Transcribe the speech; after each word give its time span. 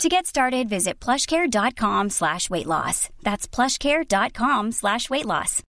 To 0.00 0.08
get 0.08 0.26
started, 0.26 0.68
visit 0.68 1.04
plushcare.com 1.04 2.10
slash 2.10 2.50
weight 2.50 2.66
loss. 2.66 3.08
That's 3.22 3.54
plushcare.com 3.54 4.72
slash 4.72 5.10
weight 5.10 5.26
loss. 5.26 5.62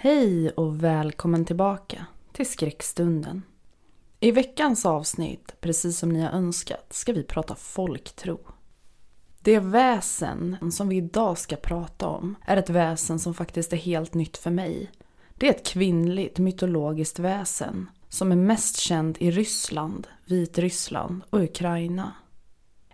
Hej 0.00 0.50
och 0.50 0.84
välkommen 0.84 1.44
tillbaka 1.44 2.06
till 2.32 2.46
skräckstunden. 2.46 3.42
I 4.20 4.30
veckans 4.30 4.86
avsnitt, 4.86 5.56
precis 5.60 5.98
som 5.98 6.08
ni 6.08 6.20
har 6.20 6.30
önskat, 6.30 6.92
ska 6.92 7.12
vi 7.12 7.22
prata 7.22 7.54
folktro. 7.54 8.40
Det 9.42 9.58
väsen 9.58 10.70
som 10.72 10.88
vi 10.88 10.96
idag 10.96 11.38
ska 11.38 11.56
prata 11.56 12.06
om 12.06 12.34
är 12.46 12.56
ett 12.56 12.70
väsen 12.70 13.18
som 13.18 13.34
faktiskt 13.34 13.72
är 13.72 13.76
helt 13.76 14.14
nytt 14.14 14.36
för 14.36 14.50
mig. 14.50 14.90
Det 15.34 15.48
är 15.48 15.54
ett 15.54 15.66
kvinnligt 15.66 16.38
mytologiskt 16.38 17.18
väsen 17.18 17.90
som 18.10 18.32
är 18.32 18.36
mest 18.36 18.76
känd 18.76 19.16
i 19.20 19.30
Ryssland, 19.30 20.06
Vitryssland 20.24 21.22
och 21.30 21.40
Ukraina. 21.40 22.12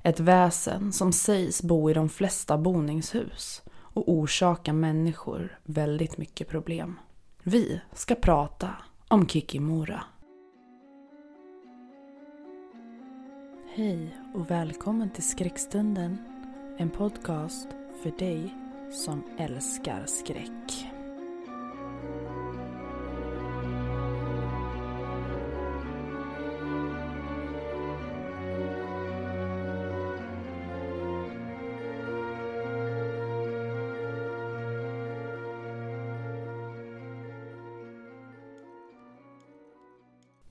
Ett 0.02 0.20
väsen 0.20 0.92
som 0.92 1.12
sägs 1.12 1.62
bo 1.62 1.90
i 1.90 1.94
de 1.94 2.08
flesta 2.08 2.58
boningshus 2.58 3.62
och 3.72 4.08
orsaka 4.08 4.72
människor 4.72 5.58
väldigt 5.64 6.18
mycket 6.18 6.48
problem. 6.48 6.98
Vi 7.42 7.80
ska 7.92 8.14
prata 8.14 8.70
om 9.08 9.28
Kikimora. 9.28 10.04
Hej 13.74 14.16
och 14.34 14.50
välkommen 14.50 15.10
till 15.10 15.28
Skräckstunden. 15.28 16.18
En 16.78 16.90
podcast 16.90 17.68
för 18.02 18.18
dig 18.18 18.54
som 18.92 19.22
älskar 19.38 20.06
skräck. 20.06 20.95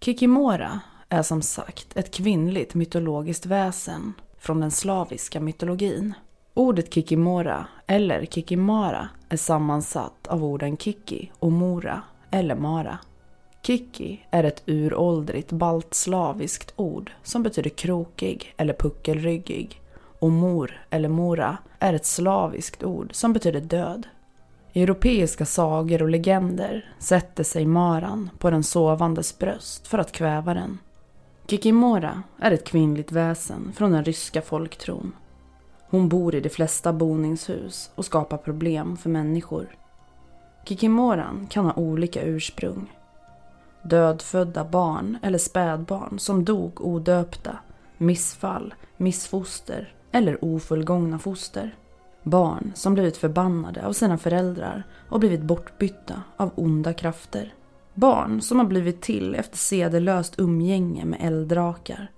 Kikimora 0.06 0.80
är 1.10 1.22
som 1.22 1.42
sagt 1.42 1.98
ett 1.98 2.12
kvinnligt 2.12 2.74
mytologiskt 2.74 3.46
väsen 3.46 4.14
från 4.38 4.60
den 4.60 4.72
slaviska 4.72 5.40
mytologin. 5.40 6.14
Ordet 6.54 6.94
kikimora, 6.94 7.68
eller 7.88 8.26
kikimara, 8.26 9.10
är 9.30 9.38
sammansatt 9.38 10.28
av 10.28 10.44
orden 10.44 10.78
kiki 10.78 11.32
och 11.40 11.52
mora, 11.52 12.02
eller 12.32 12.56
mara. 12.56 13.00
Kiki 13.62 14.26
är 14.32 14.44
ett 14.44 14.64
uråldrigt 14.66 15.52
baltslaviskt 15.52 16.74
ord 16.76 17.12
som 17.24 17.44
betyder 17.44 17.70
krokig 17.70 18.54
eller 18.58 18.74
puckelryggig 18.74 19.82
och 20.20 20.32
mor 20.32 20.86
eller 20.90 21.10
mora 21.10 21.58
är 21.80 21.94
ett 21.94 22.06
slaviskt 22.06 22.84
ord 22.84 23.10
som 23.14 23.34
betyder 23.34 23.62
död. 23.62 24.08
I 24.78 24.84
europeiska 24.84 25.46
sagor 25.46 26.02
och 26.02 26.10
legender 26.10 26.94
sätter 27.00 27.44
sig 27.44 27.66
maran 27.66 28.30
på 28.40 28.50
den 28.50 28.64
sovandes 28.64 29.38
bröst 29.40 29.88
för 29.88 29.98
att 29.98 30.12
kväva 30.12 30.54
den. 30.54 30.80
Kikimora 31.48 32.24
är 32.40 32.52
ett 32.52 32.64
kvinnligt 32.64 33.12
väsen 33.12 33.74
från 33.76 33.92
den 33.92 34.04
ryska 34.04 34.42
folktron. 34.42 35.16
Hon 35.90 36.10
bor 36.10 36.36
i 36.36 36.42
de 36.42 36.50
flesta 36.50 36.94
boningshus 36.94 37.92
och 37.96 38.06
skapar 38.06 38.38
problem 38.38 38.98
för 38.98 39.10
människor. 39.10 39.68
Kikimoran 40.66 41.48
kan 41.50 41.66
ha 41.66 41.74
olika 41.74 42.22
ursprung. 42.22 42.92
Dödfödda 43.84 44.64
barn 44.64 45.18
eller 45.24 45.38
spädbarn 45.38 46.20
som 46.20 46.46
dog 46.46 46.82
odöpta, 46.82 47.58
missfall, 47.98 48.74
missfoster 48.98 49.94
eller 50.12 50.46
ofullgångna 50.46 51.20
foster. 51.20 51.76
Barn 52.28 52.72
som 52.76 52.94
blivit 52.94 53.18
förbannade 53.18 53.86
av 53.86 53.94
sina 53.94 54.18
föräldrar 54.18 54.84
och 55.10 55.20
blivit 55.20 55.42
bortbytta 55.42 56.22
av 56.38 56.52
onda 56.56 56.94
krafter. 56.94 57.54
Barn 57.94 58.42
som 58.42 58.60
har 58.60 58.66
blivit 58.66 59.02
till 59.02 59.36
efter 59.36 59.58
sedelöst 59.58 60.40
umgänge 60.40 61.06
med 61.06 61.20
elddrakar. 61.22 62.12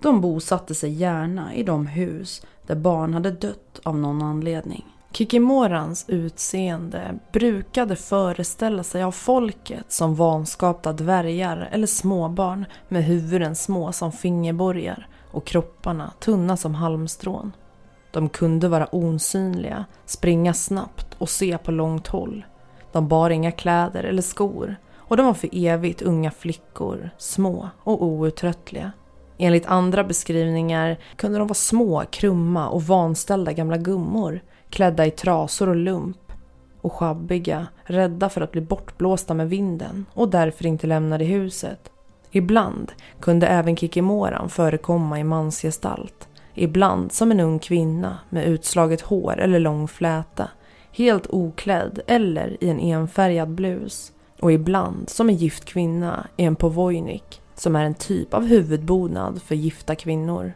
De 0.00 0.20
bosatte 0.20 0.74
sig 0.74 0.92
gärna 0.92 1.54
i 1.54 1.62
de 1.62 1.86
hus 1.86 2.46
där 2.66 2.74
barn 2.74 3.14
hade 3.14 3.30
dött 3.30 3.80
av 3.82 3.98
någon 3.98 4.22
anledning. 4.22 4.84
Kikimorans 5.12 6.04
utseende 6.08 7.18
brukade 7.32 7.96
föreställa 7.96 8.82
sig 8.82 9.02
av 9.02 9.12
folket 9.12 9.92
som 9.92 10.14
vanskapta 10.14 10.92
dvärgar 10.92 11.68
eller 11.72 11.86
småbarn 11.86 12.64
med 12.88 13.04
huvuden 13.04 13.56
små 13.56 13.92
som 13.92 14.12
fingerborgar 14.12 15.08
och 15.30 15.44
kropparna 15.44 16.12
tunna 16.20 16.56
som 16.56 16.74
halmstrån. 16.74 17.52
De 18.12 18.28
kunde 18.28 18.68
vara 18.68 18.88
osynliga, 18.92 19.84
springa 20.06 20.54
snabbt 20.54 21.06
och 21.18 21.28
se 21.28 21.58
på 21.58 21.70
långt 21.70 22.06
håll. 22.06 22.44
De 22.92 23.08
bar 23.08 23.30
inga 23.30 23.52
kläder 23.52 24.04
eller 24.04 24.22
skor 24.22 24.76
och 24.96 25.16
de 25.16 25.26
var 25.26 25.34
för 25.34 25.48
evigt 25.52 26.02
unga 26.02 26.30
flickor, 26.30 27.10
små 27.18 27.68
och 27.82 28.02
outtröttliga. 28.02 28.92
Enligt 29.38 29.66
andra 29.66 30.04
beskrivningar 30.04 30.98
kunde 31.16 31.38
de 31.38 31.46
vara 31.48 31.54
små, 31.54 32.04
krumma 32.10 32.68
och 32.68 32.82
vanställda 32.82 33.52
gamla 33.52 33.76
gummor 33.76 34.40
klädda 34.70 35.06
i 35.06 35.10
trasor 35.10 35.68
och 35.68 35.76
lump 35.76 36.32
och 36.80 36.92
sjabbiga, 36.92 37.66
rädda 37.84 38.28
för 38.28 38.40
att 38.40 38.52
bli 38.52 38.60
bortblåsta 38.60 39.34
med 39.34 39.48
vinden 39.48 40.06
och 40.14 40.28
därför 40.28 40.66
inte 40.66 40.86
lämnade 40.86 41.24
huset. 41.24 41.90
Ibland 42.30 42.92
kunde 43.20 43.46
även 43.46 43.76
kikimoran 43.76 44.48
förekomma 44.48 45.20
i 45.20 45.24
mansgestalt 45.24 46.28
Ibland 46.54 47.12
som 47.12 47.30
en 47.30 47.40
ung 47.40 47.58
kvinna 47.58 48.18
med 48.30 48.46
utslaget 48.46 49.00
hår 49.00 49.40
eller 49.40 49.58
lång 49.58 49.88
fläta. 49.88 50.48
Helt 50.92 51.26
oklädd 51.30 52.00
eller 52.06 52.64
i 52.64 52.68
en 52.68 52.80
enfärgad 52.80 53.48
blus. 53.48 54.12
Och 54.40 54.52
ibland 54.52 55.10
som 55.10 55.28
en 55.28 55.36
gift 55.36 55.64
kvinna 55.64 56.26
i 56.36 56.44
en 56.44 56.56
povojnik 56.56 57.40
som 57.54 57.76
är 57.76 57.84
en 57.84 57.94
typ 57.94 58.34
av 58.34 58.46
huvudbonad 58.46 59.42
för 59.42 59.54
gifta 59.54 59.94
kvinnor. 59.94 60.52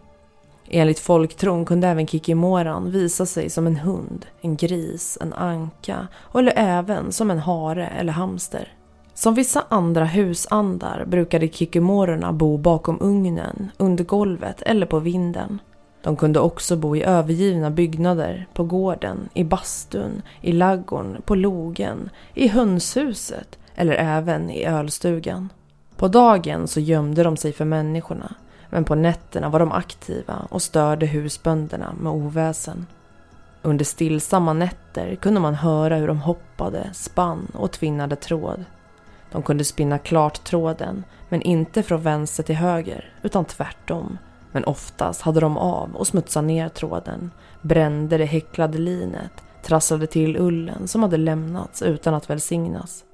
Enligt 0.68 0.98
folktron 0.98 1.64
kunde 1.64 1.88
även 1.88 2.06
kikimoran 2.06 2.90
visa 2.90 3.26
sig 3.26 3.50
som 3.50 3.66
en 3.66 3.76
hund, 3.76 4.26
en 4.40 4.56
gris, 4.56 5.18
en 5.20 5.32
anka 5.32 6.08
eller 6.34 6.52
även 6.56 7.12
som 7.12 7.30
en 7.30 7.38
hare 7.38 7.86
eller 7.86 8.12
hamster. 8.12 8.72
Som 9.14 9.34
vissa 9.34 9.64
andra 9.68 10.04
husandar 10.04 11.04
brukade 11.06 11.48
kikimororna 11.48 12.32
bo 12.32 12.56
bakom 12.56 13.00
ugnen, 13.00 13.70
under 13.76 14.04
golvet 14.04 14.62
eller 14.62 14.86
på 14.86 14.98
vinden. 14.98 15.58
De 16.06 16.17
kunde 16.17 16.41
också 16.41 16.77
bo 16.77 16.97
i 16.97 17.03
övergivna 17.03 17.71
byggnader, 17.71 18.47
på 18.55 18.65
gården, 18.65 19.28
i 19.34 19.44
bastun, 19.44 20.22
i 20.41 20.53
laggorn, 20.53 21.22
på 21.25 21.34
logen, 21.34 22.11
i 22.34 22.49
hönshuset 22.49 23.59
eller 23.75 23.93
även 23.93 24.50
i 24.50 24.65
ölstugan. 24.65 25.49
På 25.97 26.09
dagen 26.09 26.69
så 26.69 26.81
gömde 26.81 27.22
de 27.22 27.37
sig 27.37 27.53
för 27.53 27.65
människorna 27.65 28.34
men 28.71 28.84
på 28.84 28.94
nätterna 28.94 29.49
var 29.49 29.59
de 29.59 29.72
aktiva 29.72 30.47
och 30.50 30.62
störde 30.62 31.06
husbönderna 31.06 31.94
med 32.00 32.12
oväsen. 32.12 32.87
Under 33.62 33.84
stillsamma 33.84 34.53
nätter 34.53 35.15
kunde 35.15 35.41
man 35.41 35.55
höra 35.55 35.97
hur 35.97 36.09
de 36.09 36.21
hoppade, 36.21 36.91
spann 36.93 37.47
och 37.55 37.73
tvinnade 37.73 38.17
tråd. 38.17 38.64
De 39.32 39.43
kunde 39.43 39.64
spinna 39.64 39.99
klart 39.99 40.44
tråden 40.44 41.05
men 41.29 41.43
inte 41.43 41.82
från 41.82 42.02
vänster 42.02 42.43
till 42.43 42.56
höger 42.56 43.12
utan 43.23 43.44
tvärtom 43.44 44.19
men 44.56 44.64
oftast 44.64 45.20
hade 45.20 45.41
de 45.41 45.56
av 45.58 45.97
och 45.97 46.06
smutsade 46.06 46.47
ner 46.47 46.69
tråden, 46.69 47.31
brände 47.62 48.19
det 48.19 48.25
häcklade 48.25 48.79
linet, 48.79 49.32
trasslade 49.62 50.06
till 50.06 50.37
ullen 50.37 50.88
som 50.88 51.03
hade 51.03 51.17
lämnats 51.17 51.82
utan 51.82 52.14
att 52.14 52.31
välsignas. 52.31 53.05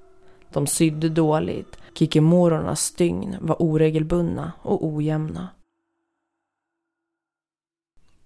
De 0.52 0.66
sydde 0.66 1.08
dåligt, 1.08 1.78
kikimorornas 1.94 2.80
stygn 2.80 3.36
var 3.40 3.62
oregelbundna 3.62 4.52
och 4.62 4.86
ojämna. 4.86 5.48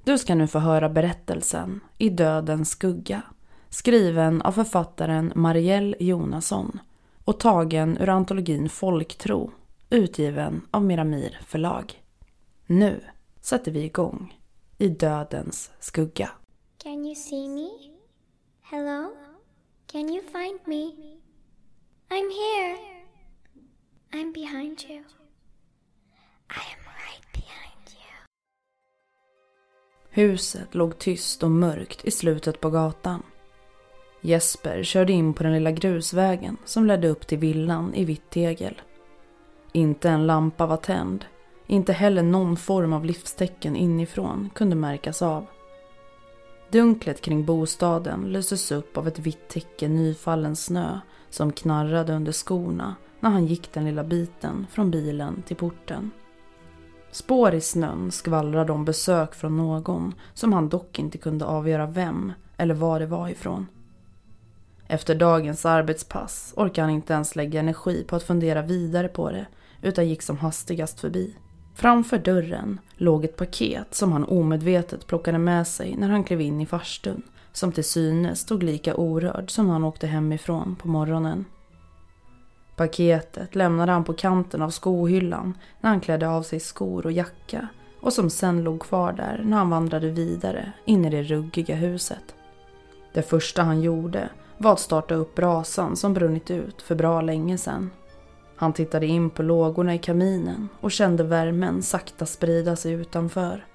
Du 0.05 0.19
ska 0.19 0.35
nu 0.35 0.47
få 0.47 0.59
höra 0.59 0.89
berättelsen 0.89 1.81
I 1.99 2.09
dödens 2.09 2.71
skugga 2.71 3.23
skriven 3.69 4.43
av 4.43 4.53
författaren 4.53 5.33
Marielle 5.35 5.97
Jonasson 6.01 6.79
och 7.25 7.41
tagen 7.41 7.99
ur 8.01 8.09
antologin 8.09 8.69
Folktro 8.69 9.51
utgiven 9.91 10.61
av 10.71 10.85
Miramir 10.85 11.41
förlag. 11.47 12.03
Nu 12.69 13.01
sätter 13.41 13.73
vi 13.73 13.85
igång 13.85 14.41
i 14.79 14.89
dödens 14.89 15.71
skugga. 15.81 16.31
Can 16.83 17.07
you 17.07 17.15
see 17.15 17.49
me? 17.49 17.69
Hello? 18.63 19.11
Can 19.87 20.09
you 20.09 20.23
find 20.23 20.61
me? 20.65 20.85
I'm 22.09 22.31
here. 22.31 22.77
I'm 24.13 24.33
behind 24.33 24.85
you. 24.89 24.99
I 26.49 26.63
am 26.75 26.83
right 26.85 27.33
behind 27.33 27.91
you. 27.91 28.27
Huset 30.11 30.75
låg 30.75 30.99
tyst 30.99 31.43
och 31.43 31.51
mörkt 31.51 32.05
i 32.05 32.11
slutet 32.11 32.61
på 32.61 32.71
gatan. 32.71 33.23
Jesper 34.21 34.83
körde 34.83 35.13
in 35.13 35.35
på 35.35 35.43
den 35.43 35.53
lilla 35.53 35.71
grusvägen 35.71 36.57
som 36.65 36.87
ledde 36.87 37.09
upp 37.09 37.27
till 37.27 37.39
villan 37.39 37.95
i 37.95 38.05
vitt 38.05 38.31
tegel. 38.31 38.81
Inte 39.73 40.11
en 40.11 40.27
lampa 40.27 40.67
var 40.67 40.77
tänd. 40.77 41.25
Inte 41.67 41.93
heller 41.93 42.23
någon 42.23 42.57
form 42.57 42.93
av 42.93 43.05
livstecken 43.05 43.77
inifrån 43.77 44.51
kunde 44.55 44.77
märkas 44.77 45.23
av. 45.23 45.47
Dunklet 46.71 47.21
kring 47.21 47.45
bostaden 47.45 48.21
löstes 48.21 48.73
upp 48.73 48.97
av 48.99 49.09
ett 49.09 49.19
vitt 49.19 49.49
täcke 49.49 49.89
nyfallen 49.89 50.57
snö 50.57 51.01
som 51.31 51.53
knarrade 51.53 52.13
under 52.13 52.33
skorna 52.33 52.95
när 53.21 53.31
han 53.31 53.47
gick 53.47 53.73
den 53.73 53.85
lilla 53.85 54.05
biten 54.05 54.67
från 54.71 54.91
bilen 54.91 55.43
till 55.47 55.57
porten. 55.57 56.11
Spår 57.11 57.55
i 57.55 57.61
snön 57.61 58.11
skvallrade 58.11 58.73
om 58.73 58.85
besök 58.85 59.35
från 59.35 59.57
någon 59.57 60.15
som 60.35 60.53
han 60.53 60.69
dock 60.69 60.99
inte 60.99 61.19
kunde 61.19 61.45
avgöra 61.45 61.87
vem 61.87 62.33
eller 62.57 62.75
var 62.75 63.01
det 63.01 63.07
var 63.07 63.29
ifrån. 63.29 63.67
Efter 64.89 65.15
dagens 65.15 65.67
arbetspass 65.67 66.55
orkade 66.57 66.83
han 66.87 66.95
inte 66.95 67.13
ens 67.13 67.37
lägga 67.37 67.61
energi 67.61 68.05
på 68.09 68.17
att 68.17 68.23
fundera 68.23 68.63
vidare 68.63 69.09
på 69.09 69.31
det 69.31 69.47
utan 69.83 70.09
gick 70.09 70.23
som 70.23 70.39
hastigast 70.39 71.01
förbi. 71.01 71.35
Framför 71.77 72.19
dörren 72.19 72.81
låg 72.97 73.25
ett 73.25 73.37
paket 73.37 73.95
som 73.95 74.13
han 74.13 74.25
omedvetet 74.25 75.07
plockade 75.07 75.39
med 75.39 75.67
sig 75.67 75.97
när 75.97 76.09
han 76.09 76.25
klev 76.25 76.41
in 76.41 76.61
i 76.61 76.67
farstun 76.67 77.23
som 77.53 77.73
till 77.73 77.85
synes 77.85 78.41
stod 78.41 78.63
lika 78.63 78.95
orörd 78.95 79.51
som 79.51 79.67
när 79.67 79.73
han 79.73 79.85
åkte 79.85 80.07
hemifrån 80.07 80.77
på 80.77 80.89
morgonen. 80.89 81.45
Paketet 82.77 83.55
lämnade 83.55 83.93
han 83.93 84.05
på 84.05 84.13
kanten 84.13 84.63
av 84.63 84.71
skohyllan 84.71 85.59
när 85.81 85.91
han 85.91 86.01
klädde 86.01 86.29
av 86.29 86.43
sig 86.43 86.61
skor 86.61 87.07
och 87.07 87.13
jacka 87.13 87.69
och 88.01 88.13
som 88.13 88.31
sen 88.31 88.65
låg 88.65 88.81
kvar 88.81 89.13
där 89.13 89.43
när 89.45 89.57
han 89.57 89.71
vandrade 89.71 90.11
vidare 90.11 90.73
in 90.85 91.05
i 91.05 91.11
det 91.11 91.23
ruggiga 91.23 91.75
huset. 91.75 92.35
Det 93.13 93.23
första 93.23 93.63
han 93.63 93.81
gjorde 93.81 94.29
var 94.59 94.73
att 94.73 94.81
starta 94.81 95.15
upp 95.15 95.35
brasan 95.35 95.97
som 95.97 96.15
brunnit 96.15 96.51
ut 96.51 96.83
för 96.83 96.95
bra 96.95 97.21
länge 97.21 97.59
sedan. 97.59 97.91
Han 98.57 98.73
tittade 98.73 99.07
in 99.07 99.31
på 99.31 99.43
lågorna 99.43 99.95
i 99.95 99.99
kaminen 99.99 100.69
och 100.81 100.93
kände 100.93 101.25
värmen 101.25 101.83
sakta 101.83 102.27
sprida 102.27 102.77
sig 102.77 102.93
utanför. 102.93 103.67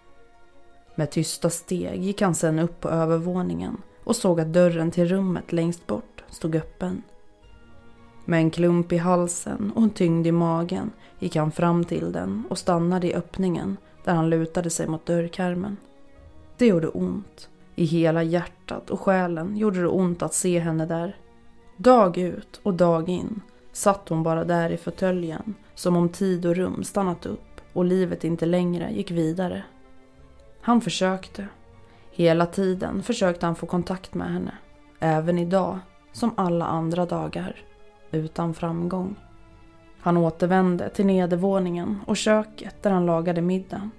Med 0.96 1.12
tysta 1.12 1.50
steg 1.50 2.04
gick 2.04 2.22
han 2.22 2.36
sedan 2.36 2.60
upp 2.60 2.80
på 2.80 2.90
övervåningen 2.90 3.78
och 4.04 4.16
såg 4.16 4.40
att 4.40 4.54
dörren 4.54 4.92
till 4.92 5.08
rummet 5.08 5.52
längst 5.52 5.88
bort 5.88 6.24
stod 6.30 6.56
öppen. 6.56 7.02
Med 8.26 8.40
en 8.40 8.52
klump 8.52 8.92
i 8.92 8.98
halsen 8.98 9.72
och 9.76 9.84
en 9.84 9.90
tyngd 9.90 10.28
i 10.28 10.32
magen 10.32 10.92
gick 11.20 11.36
han 11.36 11.52
fram 11.52 11.86
till 11.86 12.12
den 12.12 12.44
och 12.50 12.58
stannade 12.58 13.08
i 13.08 13.14
öppningen 13.14 13.78
där 14.04 14.14
han 14.14 14.30
lutade 14.30 14.70
sig 14.70 14.88
mot 14.88 15.06
dörrkarmen. 15.06 15.78
Det 16.58 16.66
gjorde 16.66 16.88
ont. 16.88 17.50
I 17.76 17.86
hela 17.86 18.24
hjärtat 18.24 18.90
och 18.90 19.00
själen 19.00 19.58
gjorde 19.58 19.82
det 19.82 19.88
ont 19.88 20.22
att 20.22 20.34
se 20.34 20.60
henne 20.60 20.86
där. 20.86 21.16
Dag 21.78 22.18
ut 22.18 22.60
och 22.64 22.74
dag 22.74 23.10
in 23.10 23.42
satt 23.72 24.10
hon 24.10 24.24
bara 24.24 24.44
där 24.44 24.70
i 24.70 24.78
fåtöljen 24.78 25.56
som 25.76 25.96
om 25.96 26.10
tid 26.10 26.46
och 26.46 26.56
rum 26.56 26.84
stannat 26.84 27.26
upp 27.26 27.62
och 27.74 27.86
livet 27.86 28.24
inte 28.24 28.46
längre 28.46 28.92
gick 28.92 29.12
vidare. 29.12 29.64
Han 30.62 30.82
försökte. 30.82 31.48
Hela 32.12 32.46
tiden 32.46 33.04
försökte 33.04 33.46
han 33.46 33.56
få 33.56 33.66
kontakt 33.66 34.14
med 34.14 34.34
henne. 34.34 34.58
Även 35.00 35.40
idag, 35.40 35.80
som 36.12 36.32
alla 36.38 36.66
andra 36.66 37.06
dagar. 37.06 37.56
Utan 38.12 38.54
framgång. 38.54 39.16
Han 40.00 40.18
återvände 40.18 40.90
till 40.90 41.06
nedervåningen 41.06 42.00
och 42.08 42.18
köket 42.18 42.84
där 42.84 42.92
han 42.92 43.06
lagade 43.06 43.42
middagen. 43.42 43.92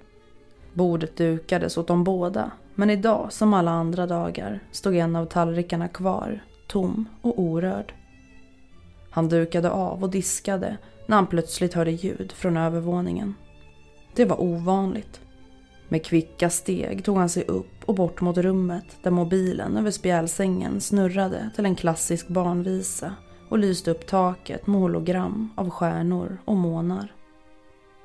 Bordet 0.72 1.16
dukades 1.16 1.78
åt 1.78 1.86
dem 1.86 2.04
båda, 2.04 2.50
men 2.74 2.90
idag 2.90 3.32
som 3.32 3.54
alla 3.54 3.70
andra 3.70 4.06
dagar 4.06 4.60
stod 4.70 4.96
en 4.96 5.16
av 5.16 5.26
tallrikarna 5.26 5.88
kvar, 5.88 6.40
tom 6.66 7.08
och 7.22 7.38
orörd. 7.40 7.94
Han 9.12 9.28
dukade 9.28 9.70
av 9.70 10.02
och 10.02 10.10
diskade 10.10 10.76
när 11.06 11.16
han 11.16 11.26
plötsligt 11.26 11.74
hörde 11.74 11.90
ljud 11.90 12.32
från 12.32 12.56
övervåningen. 12.56 13.34
Det 14.14 14.24
var 14.24 14.40
ovanligt. 14.40 15.20
Med 15.88 16.04
kvicka 16.04 16.50
steg 16.50 17.04
tog 17.04 17.16
han 17.16 17.28
sig 17.28 17.44
upp 17.44 17.84
och 17.84 17.94
bort 17.94 18.20
mot 18.20 18.36
rummet 18.36 18.84
där 19.02 19.10
mobilen 19.10 19.76
över 19.76 19.90
spjälsängen 19.90 20.80
snurrade 20.80 21.50
till 21.54 21.64
en 21.64 21.76
klassisk 21.76 22.28
barnvisa 22.28 23.14
och 23.48 23.58
lyste 23.58 23.90
upp 23.90 24.06
taket 24.06 24.66
med 24.66 24.80
hologram 24.80 25.50
av 25.56 25.70
stjärnor 25.70 26.38
och 26.44 26.56
månar. 26.56 27.12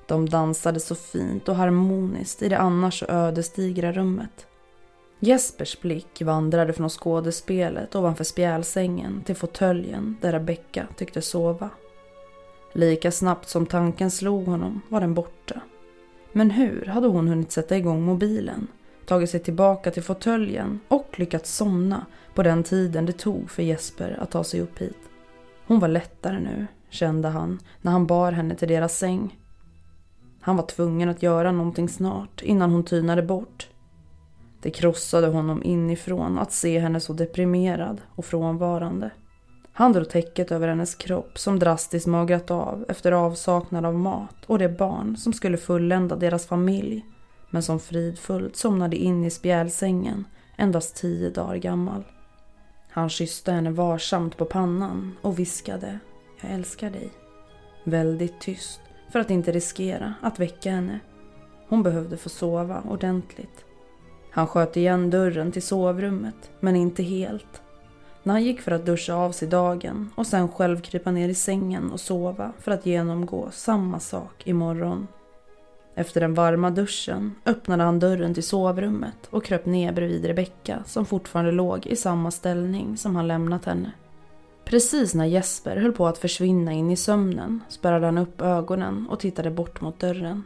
De 0.07 0.29
dansade 0.29 0.79
så 0.79 0.95
fint 0.95 1.49
och 1.49 1.55
harmoniskt 1.55 2.41
i 2.41 2.49
det 2.49 2.57
annars 2.57 2.99
så 2.99 3.05
ödesdigra 3.05 3.91
rummet. 3.91 4.47
Jespers 5.19 5.81
blick 5.81 6.21
vandrade 6.21 6.73
från 6.73 6.89
skådespelet 6.89 7.95
ovanför 7.95 8.23
spjälsängen 8.23 9.21
till 9.25 9.35
fåtöljen 9.35 10.17
där 10.21 10.31
Rebecka 10.31 10.87
tyckte 10.95 11.21
sova. 11.21 11.69
Lika 12.73 13.11
snabbt 13.11 13.49
som 13.49 13.65
tanken 13.65 14.11
slog 14.11 14.45
honom 14.45 14.81
var 14.89 15.01
den 15.01 15.13
borta. 15.13 15.61
Men 16.31 16.51
hur 16.51 16.85
hade 16.85 17.07
hon 17.07 17.27
hunnit 17.27 17.51
sätta 17.51 17.77
igång 17.77 18.01
mobilen, 18.01 18.67
tagit 19.05 19.29
sig 19.29 19.39
tillbaka 19.39 19.91
till 19.91 20.03
fåtöljen 20.03 20.79
och 20.87 21.19
lyckats 21.19 21.55
somna 21.55 22.05
på 22.33 22.43
den 22.43 22.63
tiden 22.63 23.05
det 23.05 23.13
tog 23.13 23.51
för 23.51 23.63
Jesper 23.63 24.17
att 24.21 24.31
ta 24.31 24.43
sig 24.43 24.61
upp 24.61 24.79
hit? 24.79 24.97
Hon 25.67 25.79
var 25.79 25.87
lättare 25.87 26.39
nu, 26.39 26.67
kände 26.89 27.27
han 27.27 27.59
när 27.81 27.91
han 27.91 28.07
bar 28.07 28.31
henne 28.31 28.55
till 28.55 28.67
deras 28.67 28.97
säng. 28.97 29.39
Han 30.41 30.55
var 30.55 30.65
tvungen 30.65 31.09
att 31.09 31.23
göra 31.23 31.51
någonting 31.51 31.89
snart 31.89 32.41
innan 32.41 32.71
hon 32.71 32.83
tynade 32.83 33.21
bort. 33.21 33.69
Det 34.61 34.71
krossade 34.71 35.27
honom 35.27 35.63
inifrån 35.63 36.39
att 36.39 36.51
se 36.51 36.79
henne 36.79 36.99
så 36.99 37.13
deprimerad 37.13 38.01
och 38.15 38.25
frånvarande. 38.25 39.11
Han 39.71 39.93
drog 39.93 40.09
täcket 40.09 40.51
över 40.51 40.67
hennes 40.67 40.95
kropp 40.95 41.39
som 41.39 41.59
drastiskt 41.59 42.07
magrat 42.07 42.51
av 42.51 42.85
efter 42.89 43.11
avsaknad 43.11 43.85
av 43.85 43.95
mat 43.95 44.45
och 44.45 44.59
det 44.59 44.69
barn 44.69 45.17
som 45.17 45.33
skulle 45.33 45.57
fullända 45.57 46.15
deras 46.15 46.47
familj 46.47 47.05
men 47.49 47.63
som 47.63 47.79
fridfullt 47.79 48.55
somnade 48.55 48.95
in 48.95 49.23
i 49.23 49.29
spjälsängen 49.29 50.25
endast 50.57 50.95
tio 50.95 51.29
dagar 51.29 51.55
gammal. 51.55 52.03
Han 52.89 53.09
kysste 53.09 53.51
henne 53.51 53.71
varsamt 53.71 54.37
på 54.37 54.45
pannan 54.45 55.17
och 55.21 55.39
viskade 55.39 55.99
Jag 56.41 56.51
älskar 56.51 56.89
dig. 56.89 57.09
Väldigt 57.83 58.41
tyst 58.41 58.81
för 59.11 59.19
att 59.19 59.29
inte 59.29 59.51
riskera 59.51 60.13
att 60.21 60.39
väcka 60.39 60.71
henne. 60.71 60.99
Hon 61.67 61.83
behövde 61.83 62.17
få 62.17 62.29
sova 62.29 62.81
ordentligt. 62.89 63.66
Han 64.37 64.47
sköt 64.47 64.77
igen 64.77 65.09
dörren 65.09 65.51
till 65.51 65.61
sovrummet, 65.61 66.51
men 66.59 66.75
inte 66.75 67.03
helt. 67.03 67.61
När 68.23 68.33
han 68.33 68.43
gick 68.43 68.61
för 68.61 68.71
att 68.71 68.85
duscha 68.85 69.13
av 69.13 69.31
sig 69.31 69.47
dagen 69.47 70.09
och 70.15 70.27
sen 70.27 70.47
själv 70.49 70.81
krypa 70.81 71.11
ner 71.11 71.29
i 71.29 71.33
sängen 71.33 71.91
och 71.91 71.99
sova 71.99 72.51
för 72.59 72.71
att 72.71 72.85
genomgå 72.85 73.47
samma 73.51 73.99
sak 73.99 74.47
imorgon. 74.47 75.07
Efter 75.95 76.21
den 76.21 76.33
varma 76.33 76.69
duschen 76.69 77.35
öppnade 77.45 77.83
han 77.83 77.99
dörren 77.99 78.33
till 78.33 78.43
sovrummet 78.43 79.27
och 79.29 79.43
kröp 79.43 79.65
ner 79.65 79.91
bredvid 79.91 80.25
Rebecka 80.25 80.83
som 80.85 81.05
fortfarande 81.05 81.51
låg 81.51 81.85
i 81.85 81.95
samma 81.95 82.31
ställning 82.31 82.97
som 82.97 83.15
han 83.15 83.27
lämnat 83.27 83.65
henne. 83.65 83.91
Precis 84.65 85.13
när 85.13 85.25
Jesper 85.25 85.77
höll 85.77 85.93
på 85.93 86.07
att 86.07 86.17
försvinna 86.17 86.73
in 86.73 86.91
i 86.91 86.95
sömnen 86.95 87.63
spärrade 87.69 88.05
han 88.05 88.17
upp 88.17 88.41
ögonen 88.41 89.07
och 89.09 89.19
tittade 89.19 89.51
bort 89.51 89.81
mot 89.81 89.99
dörren. 89.99 90.43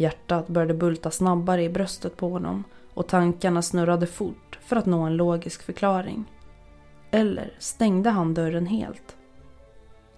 Hjärtat 0.00 0.48
började 0.48 0.74
bulta 0.74 1.10
snabbare 1.10 1.62
i 1.62 1.68
bröstet 1.68 2.16
på 2.16 2.28
honom 2.28 2.64
och 2.94 3.06
tankarna 3.06 3.62
snurrade 3.62 4.06
fort 4.06 4.58
för 4.62 4.76
att 4.76 4.86
nå 4.86 5.00
en 5.00 5.16
logisk 5.16 5.62
förklaring. 5.62 6.24
Eller 7.10 7.52
stängde 7.58 8.10
han 8.10 8.34
dörren 8.34 8.66
helt? 8.66 9.16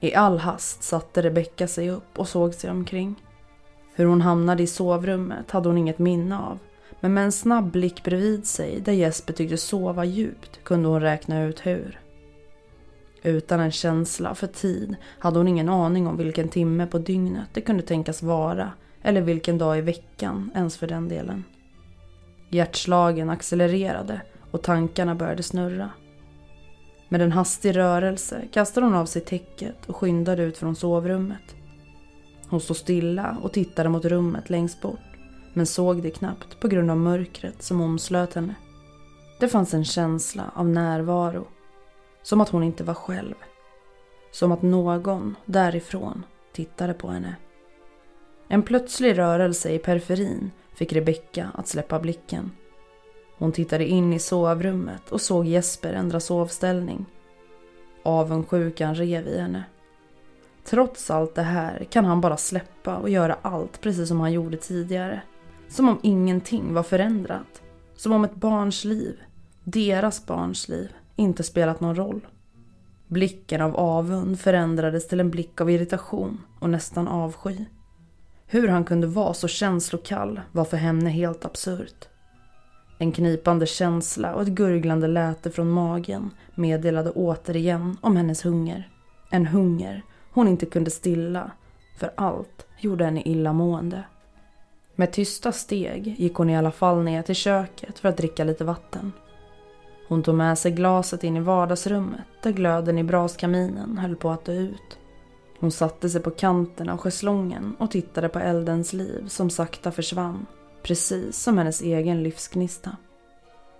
I 0.00 0.14
all 0.14 0.38
hast 0.38 0.82
satte 0.82 1.22
Rebecka 1.22 1.68
sig 1.68 1.90
upp 1.90 2.18
och 2.18 2.28
såg 2.28 2.54
sig 2.54 2.70
omkring. 2.70 3.22
Hur 3.94 4.04
hon 4.04 4.20
hamnade 4.20 4.62
i 4.62 4.66
sovrummet 4.66 5.50
hade 5.50 5.68
hon 5.68 5.78
inget 5.78 5.98
minne 5.98 6.38
av. 6.38 6.58
Men 7.00 7.14
med 7.14 7.24
en 7.24 7.32
snabb 7.32 7.70
blick 7.70 8.04
bredvid 8.04 8.46
sig 8.46 8.80
där 8.80 8.92
Jesper 8.92 9.32
tyckte 9.32 9.56
sova 9.56 10.04
djupt 10.04 10.64
kunde 10.64 10.88
hon 10.88 11.00
räkna 11.00 11.42
ut 11.42 11.66
hur. 11.66 12.00
Utan 13.22 13.60
en 13.60 13.72
känsla 13.72 14.34
för 14.34 14.46
tid 14.46 14.96
hade 15.18 15.38
hon 15.38 15.48
ingen 15.48 15.68
aning 15.68 16.06
om 16.06 16.16
vilken 16.16 16.48
timme 16.48 16.86
på 16.86 16.98
dygnet 16.98 17.48
det 17.52 17.60
kunde 17.60 17.82
tänkas 17.82 18.22
vara 18.22 18.72
eller 19.02 19.20
vilken 19.20 19.58
dag 19.58 19.78
i 19.78 19.80
veckan 19.80 20.50
ens 20.54 20.76
för 20.76 20.86
den 20.86 21.08
delen. 21.08 21.44
Hjärtslagen 22.50 23.30
accelererade 23.30 24.20
och 24.50 24.62
tankarna 24.62 25.14
började 25.14 25.42
snurra. 25.42 25.90
Med 27.08 27.22
en 27.22 27.32
hastig 27.32 27.76
rörelse 27.76 28.42
kastade 28.52 28.86
hon 28.86 28.94
av 28.94 29.06
sig 29.06 29.22
täcket 29.22 29.86
och 29.86 29.96
skyndade 29.96 30.42
ut 30.42 30.58
från 30.58 30.76
sovrummet. 30.76 31.56
Hon 32.48 32.60
stod 32.60 32.76
stilla 32.76 33.36
och 33.42 33.52
tittade 33.52 33.88
mot 33.88 34.04
rummet 34.04 34.50
längst 34.50 34.80
bort 34.80 34.98
men 35.52 35.66
såg 35.66 36.02
det 36.02 36.10
knappt 36.10 36.60
på 36.60 36.68
grund 36.68 36.90
av 36.90 36.96
mörkret 36.96 37.62
som 37.62 37.80
omslöt 37.80 38.34
henne. 38.34 38.54
Det 39.40 39.48
fanns 39.48 39.74
en 39.74 39.84
känsla 39.84 40.50
av 40.54 40.68
närvaro. 40.68 41.46
Som 42.22 42.40
att 42.40 42.48
hon 42.48 42.62
inte 42.62 42.84
var 42.84 42.94
själv. 42.94 43.34
Som 44.32 44.52
att 44.52 44.62
någon 44.62 45.36
därifrån 45.44 46.24
tittade 46.52 46.94
på 46.94 47.08
henne. 47.08 47.36
En 48.52 48.62
plötslig 48.62 49.18
rörelse 49.18 49.70
i 49.70 49.78
periferin 49.78 50.50
fick 50.74 50.92
Rebecka 50.92 51.50
att 51.54 51.68
släppa 51.68 52.00
blicken. 52.00 52.50
Hon 53.38 53.52
tittade 53.52 53.86
in 53.86 54.12
i 54.12 54.18
sovrummet 54.18 55.10
och 55.10 55.20
såg 55.20 55.46
Jesper 55.46 55.92
ändra 55.92 56.20
sovställning. 56.20 57.06
Avundsjukan 58.02 58.94
rev 58.94 59.28
i 59.28 59.38
henne. 59.38 59.64
Trots 60.64 61.10
allt 61.10 61.34
det 61.34 61.42
här 61.42 61.86
kan 61.90 62.04
han 62.04 62.20
bara 62.20 62.36
släppa 62.36 62.96
och 62.96 63.08
göra 63.08 63.36
allt 63.42 63.80
precis 63.80 64.08
som 64.08 64.20
han 64.20 64.32
gjorde 64.32 64.56
tidigare. 64.56 65.22
Som 65.68 65.88
om 65.88 66.00
ingenting 66.02 66.74
var 66.74 66.82
förändrat. 66.82 67.62
Som 67.96 68.12
om 68.12 68.24
ett 68.24 68.34
barns 68.34 68.84
liv, 68.84 69.20
deras 69.64 70.26
barns 70.26 70.68
liv, 70.68 70.92
inte 71.16 71.42
spelat 71.42 71.80
någon 71.80 71.96
roll. 71.96 72.26
Blicken 73.06 73.60
av 73.60 73.76
avund 73.76 74.40
förändrades 74.40 75.08
till 75.08 75.20
en 75.20 75.30
blick 75.30 75.60
av 75.60 75.70
irritation 75.70 76.40
och 76.60 76.70
nästan 76.70 77.08
avsky. 77.08 77.56
Hur 78.52 78.68
han 78.68 78.84
kunde 78.84 79.06
vara 79.06 79.34
så 79.34 79.48
känslokall 79.48 80.40
var 80.52 80.64
för 80.64 80.76
henne 80.76 81.10
helt 81.10 81.44
absurt. 81.44 82.08
En 82.98 83.12
knipande 83.12 83.66
känsla 83.66 84.34
och 84.34 84.42
ett 84.42 84.48
gurglande 84.48 85.06
läte 85.06 85.50
från 85.50 85.70
magen 85.70 86.30
meddelade 86.54 87.10
återigen 87.10 87.96
om 88.00 88.16
hennes 88.16 88.44
hunger. 88.44 88.88
En 89.30 89.46
hunger 89.46 90.02
hon 90.32 90.48
inte 90.48 90.66
kunde 90.66 90.90
stilla, 90.90 91.50
för 91.98 92.12
allt 92.14 92.66
gjorde 92.78 93.04
henne 93.04 93.22
illamående. 93.22 94.04
Med 94.94 95.12
tysta 95.12 95.52
steg 95.52 96.14
gick 96.18 96.34
hon 96.34 96.50
i 96.50 96.56
alla 96.56 96.72
fall 96.72 97.02
ner 97.02 97.22
till 97.22 97.34
köket 97.34 97.98
för 97.98 98.08
att 98.08 98.16
dricka 98.16 98.44
lite 98.44 98.64
vatten. 98.64 99.12
Hon 100.08 100.22
tog 100.22 100.34
med 100.34 100.58
sig 100.58 100.72
glaset 100.72 101.24
in 101.24 101.36
i 101.36 101.40
vardagsrummet 101.40 102.26
där 102.42 102.52
glöden 102.52 102.98
i 102.98 103.04
braskaminen 103.04 103.98
höll 103.98 104.16
på 104.16 104.30
att 104.30 104.44
dö 104.44 104.52
ut. 104.52 104.98
Hon 105.62 105.70
satte 105.70 106.10
sig 106.10 106.22
på 106.22 106.30
kanten 106.30 106.88
av 106.88 106.98
schäslongen 106.98 107.76
och 107.78 107.90
tittade 107.90 108.28
på 108.28 108.38
eldens 108.38 108.92
liv 108.92 109.28
som 109.28 109.50
sakta 109.50 109.92
försvann. 109.92 110.46
Precis 110.82 111.38
som 111.38 111.58
hennes 111.58 111.82
egen 111.82 112.22
livsgnista. 112.22 112.96